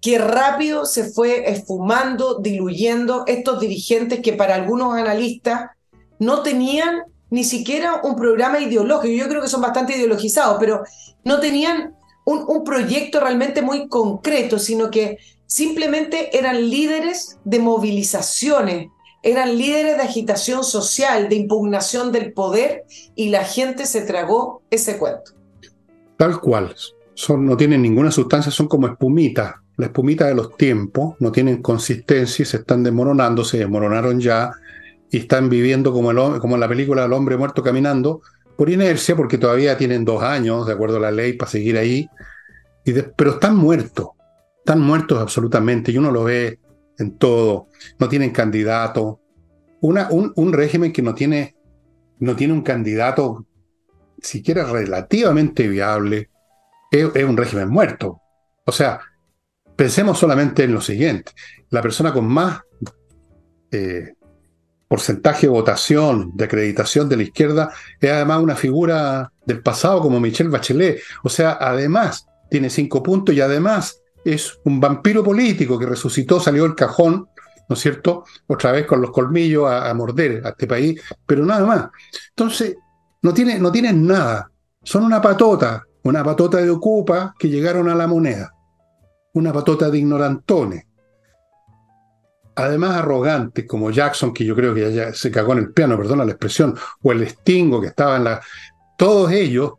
[0.00, 5.70] que rápido se fue esfumando, diluyendo estos dirigentes que para algunos analistas
[6.18, 9.14] no tenían ni siquiera un programa ideológico.
[9.14, 10.84] Yo creo que son bastante ideologizados, pero
[11.24, 18.88] no tenían un, proyecto realmente muy concreto, sino que simplemente eran líderes de movilizaciones,
[19.22, 24.98] eran líderes de agitación social, de impugnación del poder, y la gente se tragó ese
[24.98, 25.32] cuento.
[26.16, 26.74] Tal cual.
[27.14, 29.62] Son, no tienen ninguna sustancia, son como espumita.
[29.76, 34.50] La espumita de los tiempos, no tienen consistencia y se están desmoronando, se desmoronaron ya
[35.10, 38.22] y están viviendo como, el, como en la película El hombre muerto caminando,
[38.56, 42.08] por inercia, porque todavía tienen dos años, de acuerdo a la ley, para seguir ahí,
[42.84, 44.08] y pero están muertos,
[44.58, 46.58] están muertos absolutamente, y uno lo ve
[46.98, 49.20] en todo, no tienen candidato,
[49.80, 51.54] un, un, régimen que no tiene,
[52.18, 53.46] no tiene un candidato
[54.20, 56.30] siquiera relativamente viable,
[56.90, 58.20] es, es un régimen muerto.
[58.64, 59.00] O sea,
[59.76, 61.32] pensemos solamente en lo siguiente,
[61.70, 62.62] la persona con más
[63.70, 64.15] eh,
[64.88, 70.20] porcentaje de votación, de acreditación de la izquierda, es además una figura del pasado como
[70.20, 71.00] Michelle Bachelet.
[71.22, 76.62] O sea, además tiene cinco puntos y además es un vampiro político que resucitó, salió
[76.64, 77.28] del cajón,
[77.68, 78.24] ¿no es cierto?
[78.46, 81.88] Otra vez con los colmillos a, morder a este país, pero nada más.
[82.30, 82.76] Entonces,
[83.22, 84.50] no tienen no tiene nada.
[84.82, 88.52] Son una patota, una patota de ocupa que llegaron a la moneda.
[89.34, 90.85] Una patota de ignorantones
[92.56, 96.24] además arrogantes como Jackson, que yo creo que ya, se cagó en el piano, perdona
[96.24, 98.40] la expresión, o el Stingo que estaba en la...
[98.98, 99.74] Todos ellos,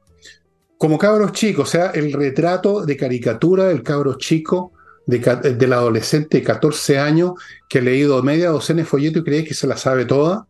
[0.78, 4.74] como cabros chicos, o sea, el retrato de caricatura del cabro chico,
[5.08, 5.18] de,
[5.58, 7.34] del adolescente de 14 años,
[7.68, 10.46] que ha leído media docena de folletos y cree que se la sabe toda,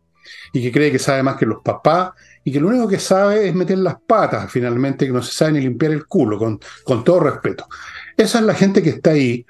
[0.52, 2.10] y que cree que sabe más que los papás,
[2.44, 5.52] y que lo único que sabe es meter las patas, finalmente, que no se sabe
[5.52, 7.66] ni limpiar el culo, con, con todo respeto.
[8.14, 9.46] Esa es la gente que está ahí,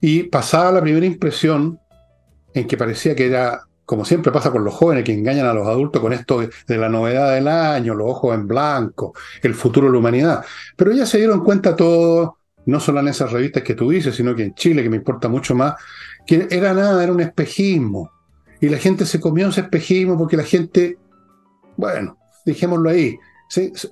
[0.00, 1.78] y pasada la primera impresión,
[2.54, 5.66] en que parecía que era, como siempre pasa con los jóvenes que engañan a los
[5.66, 9.92] adultos con esto de, la novedad del año, los ojos en blanco, el futuro de
[9.92, 10.44] la humanidad.
[10.76, 14.34] Pero ya se dieron cuenta todo, no solo en esas revistas que tú dices, sino
[14.34, 15.74] que en Chile, que me importa mucho más,
[16.26, 18.10] que era nada, era un espejismo.
[18.60, 20.96] Y la gente se comió ese espejismo porque la gente,
[21.76, 23.16] bueno, dijémoslo ahí,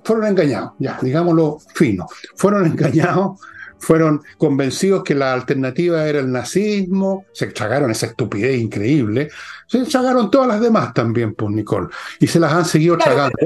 [0.03, 3.39] fueron engañados, ya, digámoslo fino, fueron engañados
[3.81, 9.29] fueron convencidos que la alternativa era el nazismo, se chagaron esa estupidez increíble,
[9.67, 11.87] se chagaron todas las demás también, pues Nicole,
[12.19, 13.37] y se las han seguido chagando,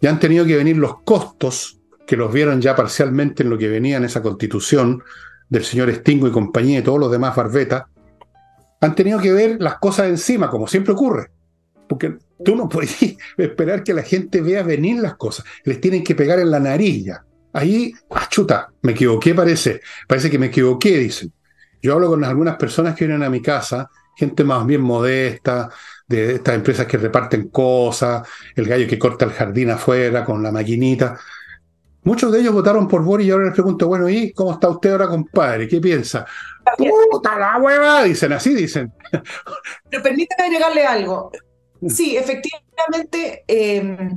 [0.00, 3.68] y han tenido que venir los costos, que los vieron ya parcialmente en lo que
[3.68, 5.02] venía en esa constitución
[5.48, 7.84] del señor Stingo y compañía y todos los demás barbetas,
[8.80, 11.30] han tenido que ver las cosas encima, como siempre ocurre.
[11.88, 16.14] Porque tú no puedes esperar que la gente vea venir las cosas, les tienen que
[16.14, 17.24] pegar en la nariz ya.
[17.52, 19.80] Ahí, ah, chuta, me equivoqué, parece.
[20.08, 21.32] Parece que me equivoqué, dicen.
[21.82, 25.68] Yo hablo con algunas personas que vienen a mi casa, gente más bien modesta,
[26.06, 30.52] de estas empresas que reparten cosas, el gallo que corta el jardín afuera con la
[30.52, 31.18] maquinita.
[32.04, 34.90] Muchos de ellos votaron por Boris y ahora les pregunto, bueno, ¿y cómo está usted
[34.90, 35.68] ahora, compadre?
[35.68, 36.26] ¿Qué piensa?
[36.76, 38.02] ¡Puta la hueva!
[38.04, 38.92] Dicen, así dicen.
[39.90, 41.30] Pero permítame agregarle algo.
[41.88, 44.10] Sí, efectivamente, eh,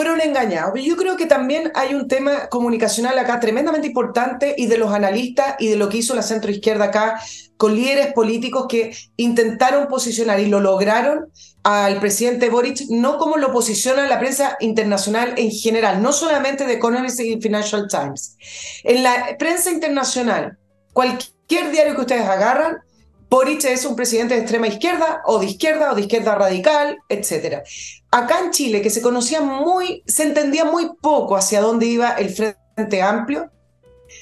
[0.00, 0.80] fueron engañados.
[0.82, 5.56] Yo creo que también hay un tema comunicacional acá tremendamente importante y de los analistas
[5.58, 7.20] y de lo que hizo la centroizquierda acá
[7.58, 11.26] con líderes políticos que intentaron posicionar y lo lograron
[11.64, 16.72] al presidente Boric, no como lo posiciona la prensa internacional en general, no solamente de
[16.72, 18.38] Economist y Financial Times.
[18.84, 20.56] En la prensa internacional,
[20.94, 22.78] cualquier diario que ustedes agarran,
[23.30, 27.62] Boric es un presidente de extrema izquierda o de izquierda o de izquierda radical, etc.
[28.10, 32.30] Acá en Chile, que se conocía muy, se entendía muy poco hacia dónde iba el
[32.30, 33.52] Frente Amplio,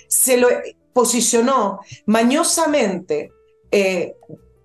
[0.09, 0.49] se lo
[0.93, 3.33] posicionó mañosamente
[3.71, 4.15] eh,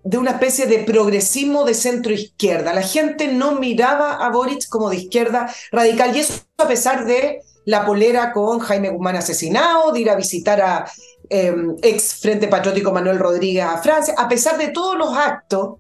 [0.04, 2.74] de una especie de progresismo de centro izquierda.
[2.74, 7.42] La gente no miraba a Boric como de izquierda radical y eso a pesar de
[7.66, 10.86] la polera con Jaime Guzmán asesinado, de ir a visitar a
[11.30, 15.78] Em, ex Frente Patriótico Manuel Rodríguez a Francia, a pesar de todos los actos,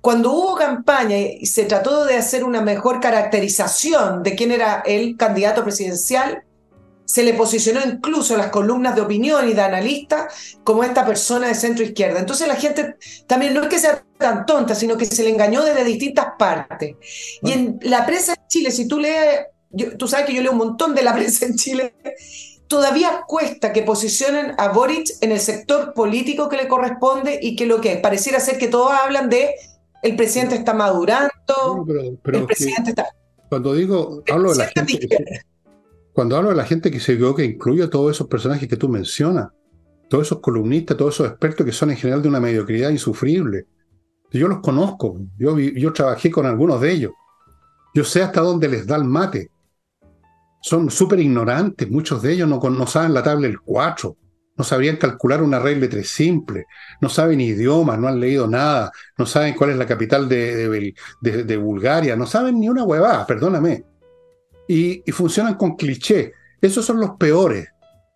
[0.00, 5.16] cuando hubo campaña y se trató de hacer una mejor caracterización de quién era el
[5.16, 6.42] candidato presidencial,
[7.04, 10.28] se le posicionó incluso en las columnas de opinión y de analista
[10.64, 12.18] como esta persona de centro izquierda.
[12.18, 12.96] Entonces la gente
[13.26, 16.96] también no es que sea tan tonta, sino que se le engañó desde distintas partes.
[17.42, 19.46] Y en la prensa en Chile, si tú lees,
[19.98, 21.94] tú sabes que yo leo un montón de la prensa en Chile,
[22.72, 27.66] todavía cuesta que posicionen a Boric en el sector político que le corresponde y que
[27.66, 29.54] lo que pareciera ser que todos hablan de
[30.02, 31.86] el presidente está madurando,
[32.24, 33.06] el presidente está...
[33.48, 35.18] Cuando digo, hablo de la gente que,
[36.12, 38.88] cuando hablo de la gente que se que incluye a todos esos personajes que tú
[38.88, 39.50] mencionas,
[40.08, 43.66] todos esos columnistas, todos esos expertos que son en general de una mediocridad insufrible.
[44.30, 47.12] Yo los conozco, yo, yo trabajé con algunos de ellos.
[47.94, 49.51] Yo sé hasta dónde les da el mate
[50.62, 54.16] son súper ignorantes, muchos de ellos no, no, saben la tabla del 4,
[54.56, 56.66] no sabrían calcular una regla de tres simple,
[57.00, 61.56] no saben idiomas, no han leído nada, no saben cuál es la capital de, de,
[61.56, 63.84] Bulgaria, no saben ni una huevada, perdóname.
[64.68, 66.32] Y, funcionan con cliché.
[66.60, 67.68] Esos son los peores,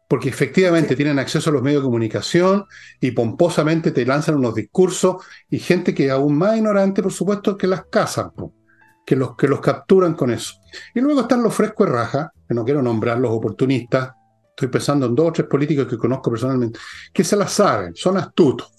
[0.09, 2.65] porque efectivamente tienen acceso a los medios de comunicación
[3.01, 5.17] y pomposamente te lanzan unos discursos
[5.51, 8.31] y gente que es aún más ignorante, por supuesto, que las cazan
[9.07, 10.55] que los, que los capturan con eso.
[10.95, 14.13] Y luego están los frescos de raja, no quiero nombrar los oportunistas,
[14.51, 16.79] estoy pensando en dos o tres políticos que conozco personalmente,
[17.13, 18.73] que se las saben, son astutos,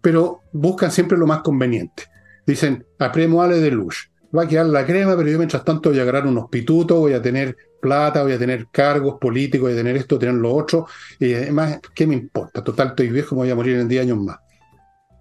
[0.00, 2.04] pero buscan siempre lo más conveniente.
[2.46, 6.02] Dicen, ale de luz, va a quedar la crema, pero yo mientras tanto voy a
[6.02, 9.96] agarrar unos pitutos, voy a tener plata, voy a tener cargos políticos, voy a tener
[9.96, 10.86] esto, tener lo otro,
[11.18, 12.62] y además, ¿qué me importa?
[12.64, 14.38] Total, estoy viejo, me voy a morir en 10 años más.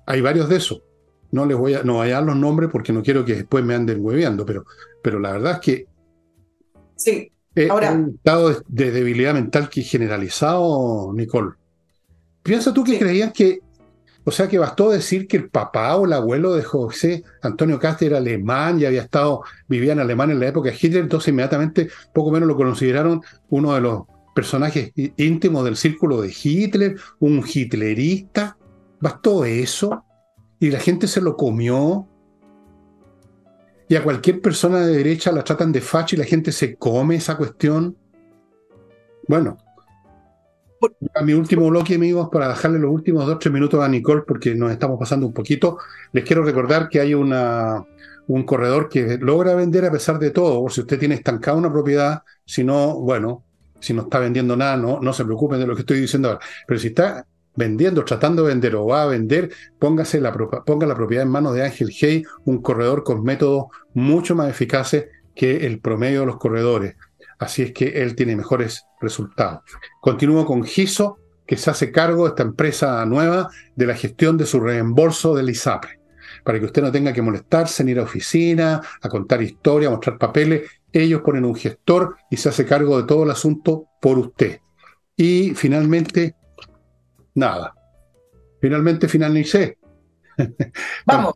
[0.08, 0.82] Hay varios de esos
[1.32, 3.64] no les voy a, no voy a dar los nombres porque no quiero que después
[3.64, 4.66] me anden hueveando, pero,
[5.02, 5.86] pero la verdad es que
[6.96, 7.32] sí.
[7.70, 11.52] Ahora, un estado de, debilidad mental que generalizado, Nicole.
[12.44, 13.60] Piensa tú que creían que,
[14.24, 18.08] o sea, que bastó decir que el papá o el abuelo de José Antonio Castro
[18.08, 21.90] era alemán y había estado, vivía en Alemania en la época de Hitler, entonces inmediatamente
[22.14, 28.58] poco menos lo consideraron uno de los personajes íntimos del círculo de Hitler, un hitlerista.
[29.00, 30.06] ¿Bastó eso?
[30.62, 32.08] y la gente se lo comió.
[33.92, 37.18] Y a cualquier persona de derecha la tratan de facho y la gente se come
[37.18, 37.98] esa cuestión.
[39.28, 39.58] Bueno,
[41.14, 44.22] a mi último bloque, amigos, para dejarle los últimos dos o tres minutos a Nicole,
[44.26, 45.78] porque nos estamos pasando un poquito,
[46.14, 47.86] les quiero recordar que hay una,
[48.28, 51.70] un corredor que logra vender a pesar de todo, por si usted tiene estancada una
[51.70, 53.44] propiedad, si no, bueno,
[53.82, 56.40] si no está vendiendo nada, no, no se preocupen de lo que estoy diciendo ahora.
[56.66, 60.96] Pero si está vendiendo, tratando de vender o va a vender, póngase la, ponga la
[60.96, 65.80] propiedad en manos de Ángel Hey, un corredor con métodos mucho más eficaces que el
[65.80, 66.96] promedio de los corredores.
[67.40, 69.62] Así es que él tiene mejores resultados.
[70.00, 74.60] Continúo con Giso, que se hace cargo, esta empresa nueva, de la gestión de su
[74.60, 76.00] reembolso del ISAPRE.
[76.44, 79.92] Para que usted no tenga que molestarse, ni ir a oficina, a contar historia, a
[79.92, 80.70] mostrar papeles.
[80.94, 84.60] Ellos ponen un gestor y se hace cargo de todo el asunto por usted.
[85.16, 86.36] Y finalmente,
[87.36, 87.74] nada.
[88.60, 89.78] Finalmente finalicé.
[91.06, 91.36] Vamos.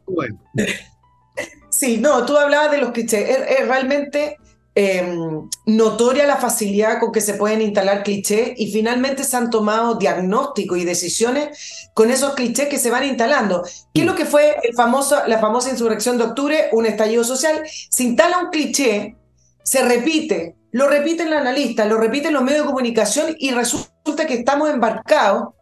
[1.70, 3.28] sí, no, tú hablabas de los clichés.
[3.50, 4.38] Es, realmente
[4.76, 9.96] em, notoria la facilidad con que se pueden instalar clichés y finalmente se han tomado
[9.96, 13.64] diagnósticos y decisiones con esos clichés que se van instalando.
[13.93, 16.70] ¿Qué es lo que fue el famoso, la famosa insurrección de octubre?
[16.74, 17.64] Un estallido social.
[17.89, 19.16] Se instala un cliché,
[19.64, 24.36] se repite, lo repiten los analistas, lo repiten los medios de comunicación y resulta que
[24.36, 25.56] estamos embarcados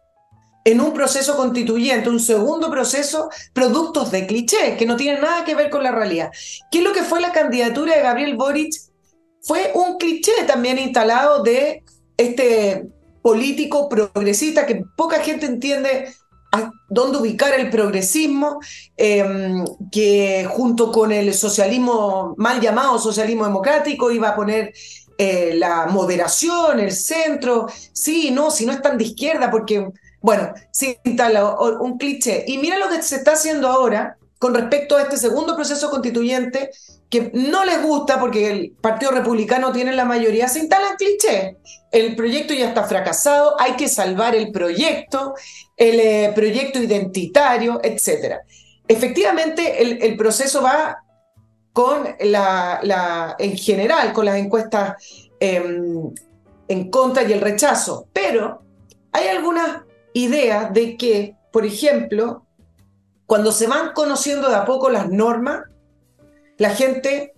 [0.64, 5.54] en un proceso constituyente, un segundo proceso, productos de cliché, que no tienen nada que
[5.54, 6.30] ver con la realidad.
[6.70, 8.72] ¿Qué es lo que fue la candidatura de Gabriel Boric?
[9.42, 11.84] Fue un cliché también instalado de
[12.16, 12.88] este
[13.22, 16.14] político progresista que poca gente entiende
[16.88, 18.60] dónde ubicar el progresismo,
[18.96, 24.72] em, que junto con el socialismo mal llamado socialismo democrático iba a poner
[25.16, 29.88] eh, la moderación, el centro, sí, no, si no es tan de izquierda, porque
[30.24, 32.46] bueno, se instala un cliché.
[32.46, 36.70] Y mira lo que se está haciendo ahora con respecto a este segundo proceso constituyente
[37.10, 41.58] que no les gusta porque el Partido Republicano tiene la mayoría, se instala el cliché.
[41.92, 45.34] El proyecto ya está fracasado, hay que salvar el proyecto,
[45.76, 48.36] el eh, proyecto identitario, etc.
[48.88, 51.04] Efectivamente, el, proceso va
[51.74, 54.94] con la, en general, con las encuestas
[55.38, 56.14] em,
[56.66, 58.62] en contra y el rechazo, pero
[59.12, 59.84] hay algunas
[60.14, 62.46] idea de que, por ejemplo,
[63.26, 65.64] cuando se van conociendo de a poco las normas,
[66.56, 67.34] la gente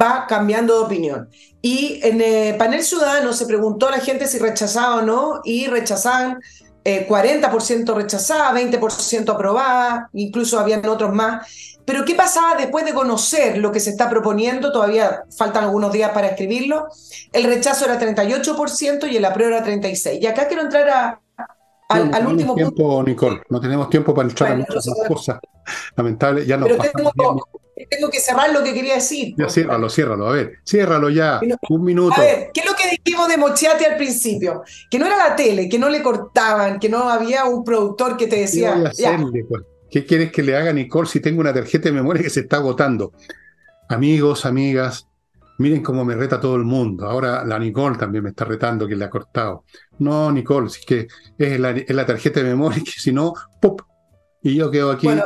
[0.00, 1.28] va cambiando de opinión.
[1.62, 5.66] Y en el panel ciudadano se preguntó a la gente si rechazaba o no, y
[5.66, 6.40] rechazaban
[6.84, 11.46] 40% eh, rechazada, 20% aprobada, incluso habían otros más.
[11.84, 14.72] Pero ¿qué pasaba después de conocer lo que se está proponiendo?
[14.72, 16.88] Todavía faltan algunos días para escribirlo.
[17.32, 20.18] El rechazo era 38% y el apruebo era 36%.
[20.20, 21.20] Y acá quiero entrar a,
[21.90, 25.40] al, no, último tiempo, Nicole, no tenemos tiempo para entrar a muchas cosas.
[25.96, 26.78] Lamentable, ya no Pero
[27.88, 29.34] tengo, que cerrar lo que quería decir.
[29.36, 32.14] Ya ciérralo, ciérralo, a ver, ciérralo ya, un minuto.
[32.20, 34.62] A ver, ¿qué es lo que dijimos de Mochiati al principio?
[34.90, 38.26] Que no era la tele, que no le cortaban, que no había un productor que
[38.26, 38.92] te decía.
[38.96, 39.62] ¿Qué, pues?
[39.90, 42.56] ¿Qué quieres que le haga, Nicole, si tengo una tarjeta de memoria que se está
[42.56, 43.12] agotando?
[43.88, 45.08] Amigos, amigas,
[45.60, 47.06] miren cómo me reta todo el mundo.
[47.06, 49.64] Ahora la Nicole también me está retando que le ha cortado.
[49.98, 53.82] No, Nicole, si es que es la, tarjeta de memoria que si no, ¡pop!
[54.42, 55.06] Y yo quedo aquí.
[55.06, 55.24] Bueno,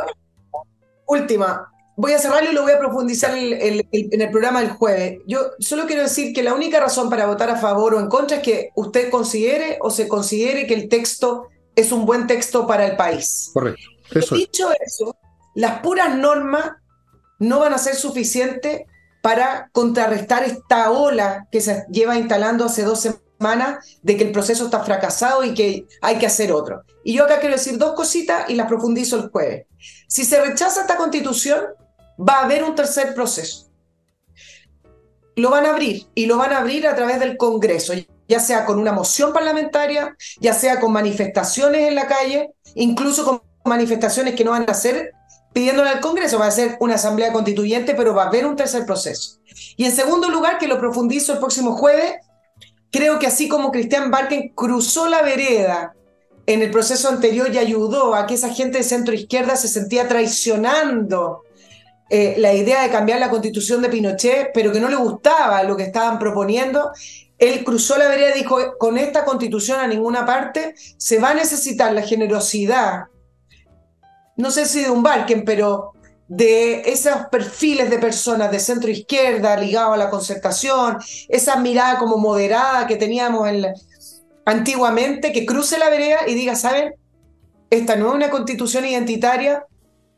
[1.07, 1.70] última.
[1.97, 5.20] Voy a cerrarlo y lo voy a profundizar en el programa del jueves.
[5.28, 8.39] Yo solo quiero decir que la única razón para votar a favor o en contra
[8.39, 12.85] es que usted considere o se considere que el texto es un buen texto para
[12.85, 13.53] el país.
[13.55, 14.35] Correcto.
[14.35, 15.16] dicho eso,
[15.55, 16.72] las puras normas
[17.39, 18.82] no van a ser suficientes
[19.25, 24.66] para contrarrestar esta ola que se lleva instalando hace dos semanas de que el proceso
[24.66, 26.83] está fracasado y que hay que hacer otro.
[27.05, 29.64] Y yo acá quiero decir dos cositas y las profundizo el jueves.
[30.09, 31.64] Si se rechaza esta constitución,
[32.20, 33.70] va a haber un tercer proceso.
[35.37, 37.95] Lo van a abrir y lo van a abrir a través del Congreso,
[38.29, 43.43] ya sea con una moción parlamentaria, ya sea con manifestaciones en la calle, incluso con
[43.65, 45.12] manifestaciones que no van a hacer
[45.55, 48.85] pidiéndole al Congreso, va a ser una asamblea constituyente, pero va a haber un tercer
[48.85, 49.39] proceso.
[49.76, 52.16] Y en segundo lugar, que lo profundizo el próximo jueves,
[52.90, 55.94] creo que así como Cristian Barken cruzó la vereda
[56.47, 60.09] en el proceso anterior y ayudó a que esa gente de centro izquierda se sentía
[60.09, 61.43] traicionando
[62.10, 65.76] eh, la idea de cambiar la constitución de Pinochet, pero que no le gustaba lo
[65.76, 66.90] que estaban proponiendo,
[67.39, 71.35] él cruzó la vereda y dijo, con esta constitución a ninguna parte se va a
[71.35, 73.05] necesitar la generosidad
[74.36, 75.93] no sé si de un Balken, pero
[76.28, 80.98] de esos perfiles de personas de centro izquierda ligados a la concertación,
[81.28, 83.48] esa mirada como moderada que teníamos
[84.44, 86.94] antiguamente, que cruce la vereda y diga, ¿saben?
[87.70, 89.66] Esta no es una constitución identitaria,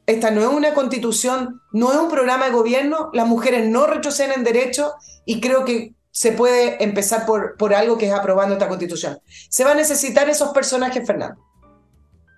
[0.06, 4.32] esta no es una constitución, no es un programa de gobierno, las mujeres no retroceden
[4.32, 4.93] en derechos
[5.24, 9.18] y creo que se puede empezar por, por algo que es aprobando esta constitución.
[9.51, 11.45] Se va a necesitar esos personajes, Fernando.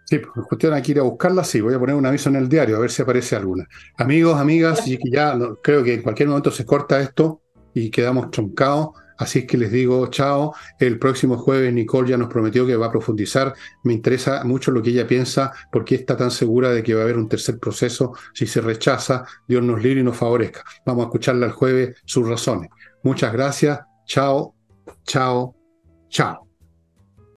[0.09, 2.49] Sí, pues cuestión que ir a buscarla, sí, voy a poner un aviso en el
[2.49, 3.69] diario a ver si aparece alguna.
[3.99, 7.43] Amigos, amigas, ya creo que en cualquier momento se corta esto
[7.75, 8.89] y quedamos troncados.
[9.19, 10.55] Así es que les digo chao.
[10.81, 13.53] El próximo jueves Nicole ya nos prometió que va a profundizar.
[13.85, 17.05] Me interesa mucho lo que ella piensa, porque está tan segura de que va a
[17.05, 18.15] haber un tercer proceso.
[18.33, 20.65] Si se rechaza, Dios nos libre y nos favorezca.
[20.87, 22.71] Vamos a escucharle el jueves sus razones.
[23.03, 23.79] Muchas gracias.
[24.07, 24.55] Chao,
[25.05, 25.55] chao,
[26.09, 26.48] chao.